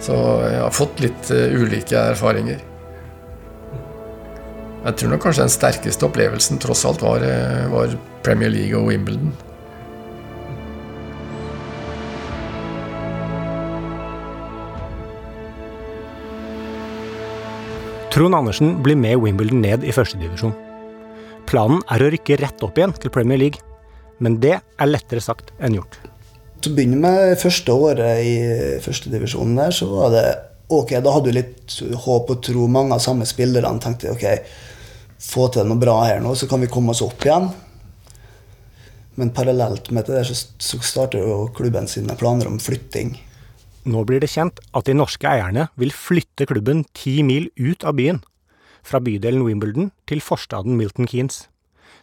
Så 0.00 0.16
jeg 0.48 0.60
har 0.62 0.72
fått 0.72 1.02
litt 1.04 1.28
uh, 1.28 1.60
ulike 1.60 1.98
erfaringer. 2.14 2.62
Jeg 4.80 4.96
tror 4.96 5.12
nok 5.12 5.26
kanskje 5.26 5.44
den 5.44 5.52
sterkeste 5.52 6.06
opplevelsen 6.06 6.60
tross 6.62 6.86
alt 6.88 7.04
var, 7.04 7.20
var 7.68 7.92
Premier 8.24 8.48
League 8.48 8.78
og 8.78 8.88
Wimbledon. 8.88 9.34
Trond 18.10 18.34
Andersen 18.34 18.82
blir 18.82 18.96
med 18.96 19.20
Wimbledon 19.22 19.60
ned 19.62 19.84
i 19.86 19.92
førstedivisjon. 19.94 20.50
Planen 21.46 21.78
er 21.94 22.02
å 22.02 22.08
rykke 22.10 22.40
rett 22.40 22.64
opp 22.66 22.78
igjen 22.78 22.90
til 22.98 23.12
Premier 23.14 23.38
League, 23.38 23.62
men 24.18 24.40
det 24.42 24.56
er 24.58 24.90
lettere 24.90 25.22
sagt 25.22 25.52
enn 25.62 25.76
gjort. 25.78 25.94
Til 26.58 26.72
å 26.72 26.76
begynne 26.76 26.98
med 26.98 27.38
første 27.38 27.70
året 27.70 28.24
i 28.26 28.34
førstedivisjonen 28.82 29.62
der, 29.62 29.76
så 29.78 29.86
var 29.92 30.10
det 30.16 30.24
ok, 30.74 30.96
da 30.98 31.14
hadde 31.14 31.30
du 31.30 31.38
litt 31.38 31.78
håp 32.02 32.34
og 32.34 32.42
tro. 32.50 32.66
Mange 32.66 32.98
av 32.98 33.04
samme 33.04 33.30
spillerne 33.30 33.78
tenkte 33.82 34.10
ok, 34.10 34.26
få 35.30 35.46
til 35.54 35.70
noe 35.70 35.78
bra 35.78 36.00
her 36.08 36.18
nå, 36.24 36.34
så 36.34 36.50
kan 36.50 36.66
vi 36.66 36.72
komme 36.72 36.90
oss 36.90 37.06
opp 37.06 37.22
igjen. 37.22 37.46
Men 39.22 39.30
parallelt 39.38 39.94
med 39.94 40.10
det 40.10 40.18
der 40.18 40.26
så, 40.26 40.34
så 40.58 40.82
starter 40.82 41.22
jo 41.22 41.44
klubben 41.54 41.86
sine 41.86 42.18
planer 42.18 42.50
om 42.50 42.58
flytting. 42.58 43.14
Nå 43.88 44.02
blir 44.04 44.20
det 44.20 44.28
kjent 44.28 44.60
at 44.76 44.84
de 44.84 44.94
norske 44.96 45.24
eierne 45.24 45.68
vil 45.80 45.92
flytte 45.94 46.44
klubben 46.48 46.82
ti 46.96 47.22
mil 47.24 47.48
ut 47.56 47.84
av 47.86 47.96
byen. 47.96 48.20
Fra 48.84 49.00
bydelen 49.00 49.44
Wimbledon 49.46 49.88
til 50.08 50.20
forstaden 50.24 50.76
Milton 50.76 51.08
Keynes. 51.08 51.46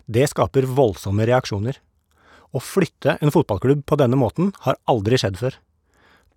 Det 0.10 0.26
skaper 0.32 0.66
voldsomme 0.66 1.28
reaksjoner. 1.30 1.78
Å 2.56 2.60
flytte 2.64 3.18
en 3.22 3.34
fotballklubb 3.34 3.84
på 3.86 3.98
denne 4.00 4.18
måten 4.18 4.54
har 4.66 4.80
aldri 4.90 5.20
skjedd 5.22 5.38
før. 5.38 5.58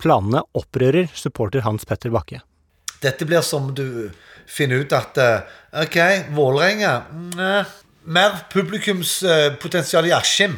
Planene 0.01 0.43
opprører 0.57 1.09
supporter 1.17 1.65
Hans 1.65 1.87
Petter 1.89 2.13
Bakke. 2.13 2.43
Dette 3.01 3.25
blir 3.25 3.45
som 3.47 3.71
du 3.73 4.11
finner 4.51 4.83
ut 4.83 4.93
at 4.93 5.17
eh, 5.21 5.57
OK, 5.87 5.97
Vålerenga 6.37 6.93
mm, 7.09 7.79
Mer 8.11 8.37
publikumspotensial 8.53 10.09
i 10.09 10.15
Askim. 10.17 10.57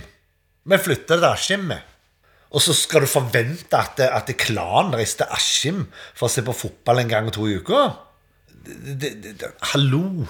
Vi 0.62 0.78
flytter 0.78 1.18
til 1.18 1.26
Askim, 1.26 1.64
vi. 1.70 1.78
Og 2.52 2.60
så 2.60 2.74
skal 2.76 3.04
du 3.04 3.08
forvente 3.08 3.78
at, 3.78 4.00
at 4.04 4.30
klanen 4.40 4.92
reiser 4.96 5.22
til 5.22 5.36
Askim 5.36 5.84
for 6.12 6.28
å 6.28 6.32
se 6.32 6.44
på 6.44 6.54
fotball 6.56 7.00
en 7.02 7.12
gang 7.12 7.30
og 7.30 7.36
to 7.36 7.48
i 7.48 7.56
uka? 7.56 7.84
Hallo! 9.72 10.28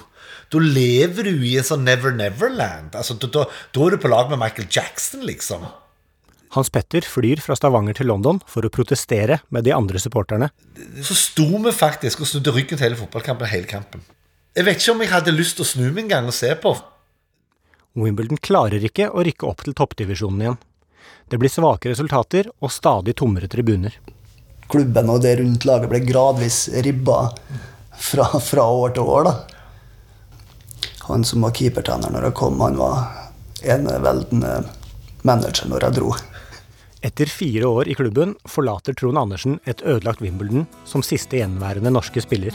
Da 0.53 0.61
lever 0.61 1.27
du 1.27 1.43
i 1.45 1.55
en 1.59 1.67
sånn 1.67 1.83
Never 1.85 2.13
Never-land. 2.15 2.95
Altså, 2.95 3.17
da, 3.19 3.47
da 3.73 3.85
er 3.85 3.95
du 3.95 4.01
på 4.01 4.11
lag 4.11 4.31
med 4.31 4.39
Michael 4.41 4.69
Jackson, 4.71 5.25
liksom. 5.27 5.65
Hans 6.53 6.69
Petter 6.69 7.01
flyr 7.01 7.41
fra 7.41 7.57
Stavanger 7.57 7.97
til 7.97 8.11
London 8.11 8.39
for 8.49 8.65
å 8.65 8.71
protestere 8.71 9.39
med 9.53 9.65
de 9.65 9.73
andre 9.73 9.99
supporterne. 10.01 10.51
Så 11.01 11.17
sto 11.17 11.47
vi 11.49 11.73
faktisk 11.73 12.21
og 12.21 12.29
snudde 12.29 12.53
ryggen 12.53 12.77
til 12.77 12.87
hele 12.87 12.99
fotballkampen 12.99 13.49
hele 13.49 13.69
kampen. 13.69 14.03
Jeg 14.53 14.67
vet 14.67 14.77
ikke 14.77 14.93
om 14.93 15.01
jeg 15.01 15.13
hadde 15.15 15.33
lyst 15.33 15.57
til 15.57 15.65
å 15.65 15.71
snu 15.71 15.87
meg 15.89 16.05
en 16.05 16.11
gang 16.11 16.29
og 16.29 16.37
se 16.37 16.51
på. 16.61 16.75
Wimbledon 17.97 18.41
klarer 18.41 18.85
ikke 18.85 19.09
å 19.09 19.25
rykke 19.25 19.49
opp 19.49 19.65
til 19.65 19.75
toppdivisjonen 19.77 20.45
igjen. 20.45 20.61
Det 21.33 21.37
blir 21.41 21.49
svake 21.49 21.89
resultater 21.89 22.45
og 22.61 22.69
stadig 22.69 23.15
tommere 23.17 23.47
tribuner. 23.49 23.95
Klubben 24.69 25.07
og 25.09 25.23
det 25.23 25.31
rundt 25.39 25.63
laget 25.65 25.89
ble 25.89 26.03
gradvis 26.05 26.57
ribba 26.85 27.31
fra, 27.97 28.27
fra 28.37 28.65
år 28.69 28.93
til 28.93 29.09
år. 29.15 29.25
da. 29.25 29.33
Han 31.07 31.25
som 31.25 31.41
var 31.41 31.55
keepertrener 31.57 32.13
når 32.13 32.27
jeg 32.27 32.37
kom, 32.37 32.61
han 32.61 32.77
var 32.77 33.33
eneveldende 33.65 34.53
manager 35.25 35.73
når 35.73 35.87
jeg 35.87 35.97
dro. 35.97 36.13
Etter 37.01 37.25
fire 37.25 37.65
år 37.81 37.89
i 37.89 37.97
klubben 37.97 38.37
forlater 38.45 38.93
Trond 38.93 39.17
Andersen 39.17 39.57
et 39.65 39.81
ødelagt 39.81 40.21
Wimbledon 40.21 40.67
som 40.85 41.01
siste 41.01 41.41
gjenværende 41.41 41.97
norske 41.97 42.21
spiller. 42.21 42.53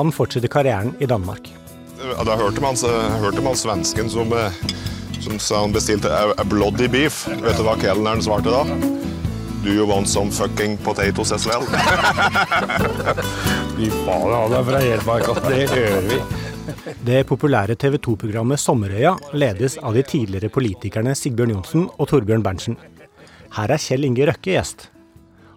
Han 0.00 0.16
fortsetter 0.16 0.48
karrieren 0.48 0.96
i 0.96 1.12
Danmark. 1.12 1.52
Da 2.00 2.40
hørte 2.40 2.64
man, 2.64 2.80
hørte 3.20 3.44
man 3.44 3.64
svensken 3.68 4.08
som, 4.08 4.32
som 5.28 5.38
sa 5.38 5.60
han 5.60 5.72
bestilte 5.72 6.08
a, 6.08 6.32
a 6.36 6.44
bloody 6.44 6.88
beef. 6.88 7.26
Vet 7.28 7.58
du 7.58 7.64
hva 7.66 7.76
kelneren 7.80 8.22
svarte 8.24 8.52
da? 8.52 8.64
Do 9.64 9.74
you 9.74 9.86
want 9.86 10.08
some 10.08 10.30
fucking 10.30 10.78
potatoes 10.78 11.32
as 11.32 11.46
well? 11.46 11.66
Fy 13.76 13.90
faen, 13.90 14.30
han 14.32 14.54
er 14.54 14.64
fra 14.64 14.80
Hedmark, 14.82 15.28
og 15.28 15.40
det 15.48 15.66
hører 15.72 16.06
vi. 16.08 16.20
Det 17.04 17.24
populære 17.28 17.76
TV 17.80 17.96
2-programmet 18.04 18.60
Sommerøya 18.60 19.16
ledes 19.36 19.78
av 19.82 19.96
de 19.96 20.04
tidligere 20.06 20.52
politikerne 20.52 21.14
Sigbjørn 21.16 21.56
Johnsen 21.56 21.88
og 21.96 22.08
Torbjørn 22.12 22.44
Berntsen. 22.44 22.78
Her 23.56 23.72
er 23.74 23.82
Kjell 23.82 24.06
Inge 24.08 24.28
Røkke 24.28 24.54
gjest. 24.54 24.88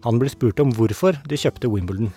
Han 0.05 0.17
blir 0.17 0.31
spurt 0.33 0.59
om 0.63 0.71
hvorfor 0.73 1.19
de 1.29 1.37
kjøpte 1.37 1.69
Wimbledon. 1.69 2.09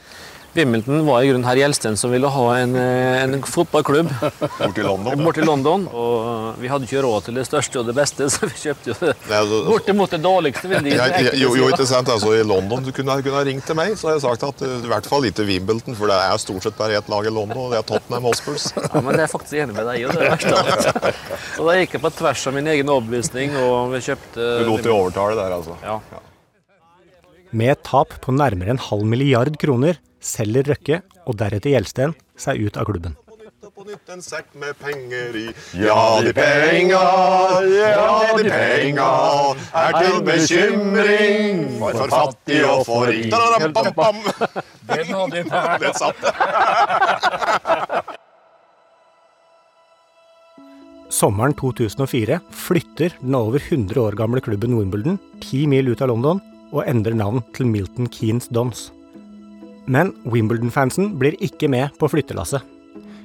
Wimbledon 0.55 1.07
var 1.07 1.23
i 1.23 1.29
grunnen 1.29 1.47
herr 1.49 1.59
Gjelsten 1.59 1.97
som 1.99 2.13
ville 2.15 2.29
ha 2.31 2.45
en, 2.59 2.77
en 2.77 3.43
fotballklubb 3.43 4.11
borti 4.59 4.85
London. 4.87 5.25
Bort 5.25 5.39
til 5.39 5.49
London. 5.49 5.87
Og 5.91 6.61
vi 6.63 6.71
hadde 6.71 6.87
ikke 6.87 7.03
råd 7.03 7.27
til 7.27 7.41
det 7.41 7.47
største 7.49 7.81
og 7.81 7.89
det 7.89 7.95
beste, 7.97 8.29
så 8.33 8.47
vi 8.47 8.55
kjøpte 8.63 8.93
jo 8.93 8.97
det 9.01 9.15
bortimot 9.67 10.15
det 10.15 10.21
dårligste. 10.25 10.71
Vil 10.71 10.87
de, 10.87 10.95
ja, 10.95 11.09
jo, 11.41 11.55
jo, 11.59 11.69
ikke 11.73 11.87
sant. 11.91 12.11
Altså, 12.13 12.35
I 12.39 12.45
London 12.47 12.85
du 12.87 12.93
kunne, 12.95 13.19
du 13.25 13.31
ha 13.35 13.43
ringt 13.47 13.67
til 13.67 13.79
meg, 13.79 13.97
så 13.99 14.11
har 14.13 14.19
jeg 14.19 14.25
sagt 14.27 14.47
at 14.47 14.65
uh, 14.65 14.77
i 14.85 14.93
hvert 14.93 15.09
fall 15.11 15.27
ikke 15.29 15.47
Wimbledon, 15.49 15.99
for 15.99 16.11
det 16.11 16.21
er 16.21 16.39
stort 16.43 16.69
sett 16.69 16.79
bare 16.79 17.01
ett 17.01 17.11
lag 17.11 17.27
i 17.27 17.35
London, 17.35 17.67
og 17.67 17.75
det 17.75 17.81
er 17.81 17.89
Tottenham 17.91 18.31
Hotspurs. 18.31 18.71
ja, 18.79 19.01
men 19.01 19.19
det 19.19 19.27
er 19.27 19.33
faktisk 19.35 19.59
enig 19.65 19.77
med 19.77 19.91
deg 19.91 20.05
i. 20.05 20.07
og 20.07 20.15
det 20.15 20.29
er 20.29 20.37
verste 20.37 21.15
Så 21.57 21.67
da 21.67 21.77
gikk 21.81 21.99
jeg 21.99 22.05
på 22.05 22.15
tvers 22.21 22.47
av 22.51 22.57
min 22.57 22.71
egen 22.75 22.95
overbevisning, 22.95 23.59
og 23.65 23.95
vi 23.97 24.05
kjøpte 24.07 24.49
Du 24.63 24.71
lot 24.71 24.87
de 24.87 24.95
overtale 24.95 25.39
der, 25.41 25.59
altså? 25.59 25.79
Ja. 25.83 26.23
Med 27.55 27.77
et 27.77 27.85
tap 27.87 28.17
på 28.23 28.35
nærmere 28.35 28.75
en 28.75 28.83
halv 28.83 29.07
milliard 29.07 29.59
kroner 29.63 30.01
selger 30.25 30.73
Røkke 30.73 31.03
og 31.29 31.37
deretter 31.41 31.75
Gjelsten 31.75 32.17
seg 32.41 32.65
ut 32.65 32.81
av 32.81 32.89
klubben. 32.89 33.15
På 33.75 33.83
nytt 33.83 34.11
en 34.13 34.21
sekk 34.23 34.53
med 34.61 34.77
penger 34.79 35.35
i 35.41 35.45
Ja, 35.81 36.21
de 36.23 36.35
penga, 36.37 37.01
ja, 37.65 38.11
de 38.37 38.45
penga 38.45 39.07
er 39.81 39.97
til 39.97 40.19
bekymring 40.27 41.63
for 41.81 41.97
for 41.97 42.13
fattig 42.13 42.61
og 42.69 42.85
for 42.87 43.09
rik. 43.09 43.33
Den 43.33 45.09
hadde 45.11 45.41
jeg 45.41 45.49
Den 45.81 45.97
satt. 45.97 46.21
Sommeren 51.15 51.55
2004 51.57 52.41
flytter 52.51 53.17
den 53.21 53.35
over 53.39 53.59
100 53.59 53.97
år 54.03 54.15
gamle 54.19 54.45
klubben 54.45 54.77
Wimbledon 54.77 55.19
ti 55.41 55.65
mil 55.71 55.89
ut 55.89 56.05
av 56.05 56.13
London 56.13 56.43
og 56.71 56.85
endrer 56.85 57.17
navn 57.17 57.43
til 57.57 57.67
Milton 57.71 58.07
Keynes 58.13 58.51
Dons. 58.53 58.91
Men 59.87 60.15
Wimbledon-fansen 60.25 61.13
blir 61.21 61.37
ikke 61.45 61.69
med 61.69 61.93
på 62.01 62.09
flyttelasset. 62.09 62.63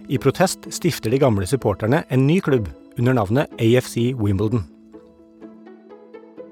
I 0.10 0.18
protest 0.18 0.66
stifter 0.74 1.14
de 1.14 1.20
gamle 1.22 1.48
supporterne 1.48 2.04
en 2.10 2.26
ny 2.28 2.40
klubb 2.44 2.68
under 2.98 3.16
navnet 3.16 3.52
AFC 3.62 4.12
Wimbledon. 4.20 4.66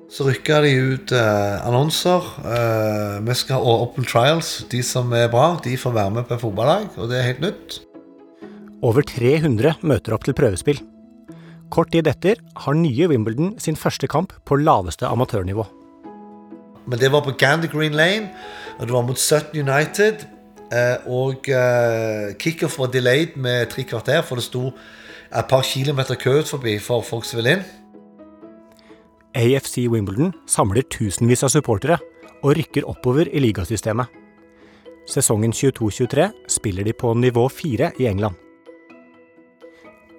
Så 0.08 0.24
rykker 0.30 0.64
de 0.64 0.70
ut 0.94 1.12
eh, 1.12 1.56
annonser. 1.68 2.24
Eh, 2.48 3.18
vi 3.28 3.36
skal 3.36 3.60
ha 3.60 3.74
Open 3.84 4.08
Trials. 4.08 4.62
De 4.72 4.80
som 4.86 5.12
er 5.12 5.28
bra, 5.32 5.58
de 5.64 5.76
får 5.76 5.96
være 5.98 6.14
med 6.16 6.30
på 6.30 6.38
fotballag, 6.46 6.88
og 6.96 7.10
det 7.12 7.20
er 7.20 7.28
helt 7.34 7.44
nytt. 7.44 7.82
Over 8.86 9.04
300 9.04 9.82
møter 9.82 10.16
opp 10.16 10.24
til 10.24 10.38
prøvespill. 10.38 10.80
Kort 11.74 11.92
tid 11.92 12.08
etter 12.08 12.40
har 12.64 12.78
nye 12.78 13.10
Wimbledon 13.12 13.58
sin 13.60 13.76
første 13.76 14.08
kamp 14.08 14.32
på 14.48 14.62
laveste 14.62 15.10
amatørnivå. 15.10 15.66
Men 16.88 17.02
det 17.02 17.12
var 17.12 17.26
på 17.26 17.34
Gander 17.36 17.68
Green 17.68 17.98
Lane, 17.98 18.30
det 18.86 18.94
var 18.94 19.06
mot 19.08 19.18
Sutton 19.18 19.70
United. 19.70 20.28
Eh, 20.68 21.08
og 21.08 21.48
eh, 21.50 22.36
kickoff 22.38 22.78
var 22.80 22.92
delayed 22.92 23.38
med 23.40 23.72
tre 23.72 23.86
kvarter, 23.88 24.22
for 24.22 24.38
det 24.38 24.46
sto 24.46 24.68
et 24.68 25.50
par 25.50 25.64
kilometer 25.64 26.20
kø 26.20 26.40
ut 26.42 26.50
forbi 26.50 26.78
for 26.84 27.02
folk 27.02 27.26
som 27.26 27.40
ville 27.40 27.58
inn. 27.58 27.66
AFC 29.38 29.86
Wimbledon 29.92 30.34
samler 30.50 30.88
tusenvis 30.92 31.46
av 31.46 31.54
supportere 31.54 32.00
og 32.44 32.56
rykker 32.58 32.88
oppover 32.90 33.30
i 33.30 33.42
ligasystemet. 33.44 34.10
Sesongen 35.08 35.54
22-23 35.56 36.28
spiller 36.52 36.84
de 36.84 36.94
på 36.94 37.14
nivå 37.16 37.48
4 37.50 37.94
i 38.02 38.10
England. 38.10 38.36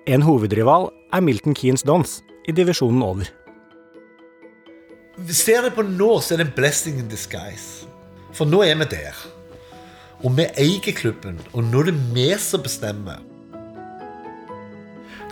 En 0.09 0.25
hovedrival 0.25 0.89
er 1.13 1.21
Milton 1.21 1.55
Keynes 1.55 1.85
Dons 1.85 2.23
i 2.49 2.55
divisjonen 2.57 3.03
over. 3.05 3.29
Ser 5.29 5.67
du 5.67 5.75
på 5.75 5.85
nå, 5.85 6.15
så 6.23 6.35
er 6.35 6.41
det 6.41 6.49
en 6.49 6.57
blessing 6.57 7.03
in 7.03 7.11
disguise. 7.11 7.88
For 8.39 8.47
nå 8.47 8.61
er 8.63 8.77
vi 8.79 8.87
der. 8.93 9.17
Og 10.23 10.37
vi 10.39 10.45
eier 10.63 10.95
klubben, 10.95 11.41
og 11.53 11.65
nå 11.67 11.81
er 11.83 11.91
det 11.91 11.97
vi 12.15 12.29
som 12.39 12.63
bestemmer. 12.63 13.19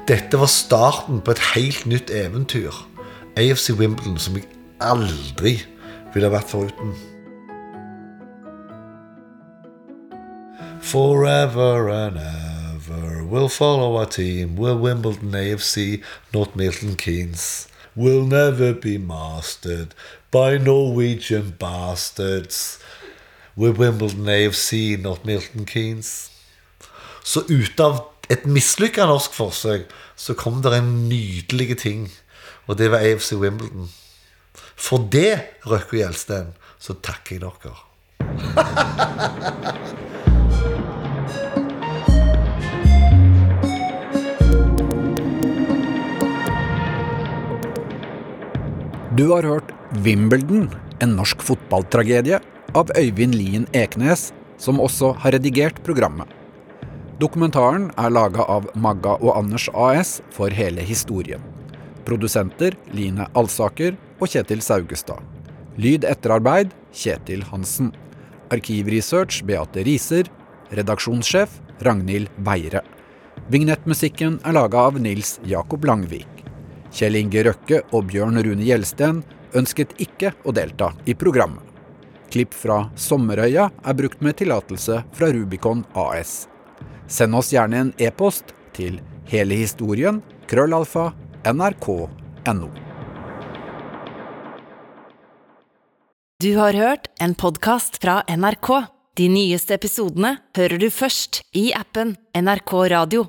Dette 0.06 0.38
var 0.38 0.50
starten 0.50 1.20
på 1.22 1.34
et 1.34 1.42
helt 1.52 1.86
nytt 1.86 2.10
eventyr. 2.10 2.74
AFC 3.38 3.70
Wimbledon, 3.78 4.18
som 4.18 4.38
jeg 4.38 4.48
aldri 4.82 5.60
ville 6.14 6.30
vært 6.34 6.50
foruten. 6.50 6.94
Forever 10.82 11.88
and 11.90 12.18
ever 12.18 13.24
we'll 13.24 13.48
follow 13.48 13.96
our 13.96 14.06
team. 14.06 14.56
We're 14.56 14.76
Wimbledon 14.76 15.34
AFC, 15.34 16.02
not 16.32 16.56
Milton 16.56 16.96
Keynes. 16.96 17.68
We'll 17.96 18.26
never 18.26 18.72
be 18.72 18.98
mastered 18.98 19.94
by 20.30 20.58
Norwegian 20.58 21.54
bastards. 21.58 22.78
We're 23.58 23.72
Wimbledon 23.72 24.28
AFC, 24.28 25.00
not 25.00 25.24
Milton 25.24 25.64
Keanes. 25.64 26.30
Så 27.24 27.40
ut 27.48 27.80
av 27.80 28.02
et 28.28 28.42
mislykka 28.44 29.06
norsk 29.08 29.32
forsøk 29.32 29.86
så 30.12 30.34
kom 30.36 30.58
det 30.60 30.74
en 30.76 30.90
nydelig 31.08 31.78
ting. 31.80 32.02
Og 32.68 32.76
det 32.76 32.90
var 32.92 33.00
AFC 33.00 33.32
Wimbledon. 33.40 33.88
For 34.76 35.08
det, 35.08 35.56
Røkke 35.64 35.96
og 35.96 36.02
Gjelsten, 36.02 36.50
så 36.76 36.98
takker 37.00 37.38
jeg 37.38 37.46
dere. 37.46 37.72
Du 49.16 49.32
har 49.32 49.48
hørt 49.48 49.72
'Wimbledon', 50.04 50.76
en 51.00 51.16
norsk 51.16 51.40
fotballtragedie 51.40 52.40
av 52.74 52.90
Øyvind 52.98 53.36
Lien 53.36 53.66
Eknes, 53.76 54.32
som 54.58 54.80
også 54.80 55.12
har 55.22 55.36
redigert 55.36 55.82
programmet. 55.84 56.28
Dokumentaren 57.20 57.90
er 57.96 58.12
laga 58.12 58.44
av 58.44 58.66
Magga 58.74 59.14
og 59.22 59.36
Anders 59.38 59.68
AS 59.72 60.18
for 60.34 60.52
hele 60.52 60.84
historien. 60.84 61.40
Produsenter 62.04 62.76
Line 62.92 63.24
Alsaker 63.34 63.96
og 64.20 64.28
Kjetil 64.32 64.60
Saugestad. 64.64 65.22
Lyd 65.80 66.04
etterarbeid 66.08 66.74
Kjetil 66.92 67.44
Hansen. 67.50 67.92
Arkivresearch 68.52 69.42
Beate 69.48 69.84
Riser. 69.88 70.28
Redaksjonssjef 70.76 71.60
Ragnhild 71.86 72.28
Beire. 72.44 72.82
Vignettmusikken 73.52 74.40
er 74.44 74.56
laga 74.56 74.86
av 74.88 75.00
Nils 75.00 75.36
Jakob 75.46 75.84
Langvik. 75.88 76.44
Kjell 76.96 77.18
Inge 77.20 77.44
Røkke 77.48 77.82
og 77.92 78.08
Bjørn 78.10 78.40
Rune 78.44 78.64
Gjelsten 78.66 79.22
ønsket 79.56 79.96
ikke 80.02 80.32
å 80.44 80.54
delta 80.56 80.92
i 81.06 81.14
programmet. 81.18 81.65
Klipp 82.30 82.54
fra 82.54 82.86
Sommerøya 82.98 83.68
er 83.84 83.98
brukt 83.98 84.22
med 84.24 84.38
tillatelse 84.40 85.02
fra 85.14 85.30
Rubicon 85.32 85.84
AS. 85.94 86.46
Send 87.06 87.34
oss 87.38 87.52
gjerne 87.54 87.84
en 87.84 87.92
e-post 88.02 88.54
til 88.76 88.98
hele 89.30 89.58
historien 89.58 90.22
krøllalfa 90.50 91.12
nrk.no. 91.46 92.70
Du 96.42 96.50
har 96.58 96.76
hørt 96.76 97.08
en 97.20 97.34
podkast 97.34 97.96
fra 98.02 98.20
NRK. 98.28 98.68
De 99.16 99.30
nyeste 99.32 99.78
episodene 99.78 100.34
hører 100.58 100.76
du 100.82 100.90
først 100.92 101.40
i 101.56 101.70
appen 101.72 102.12
NRK 102.36 102.74
Radio. 102.92 103.22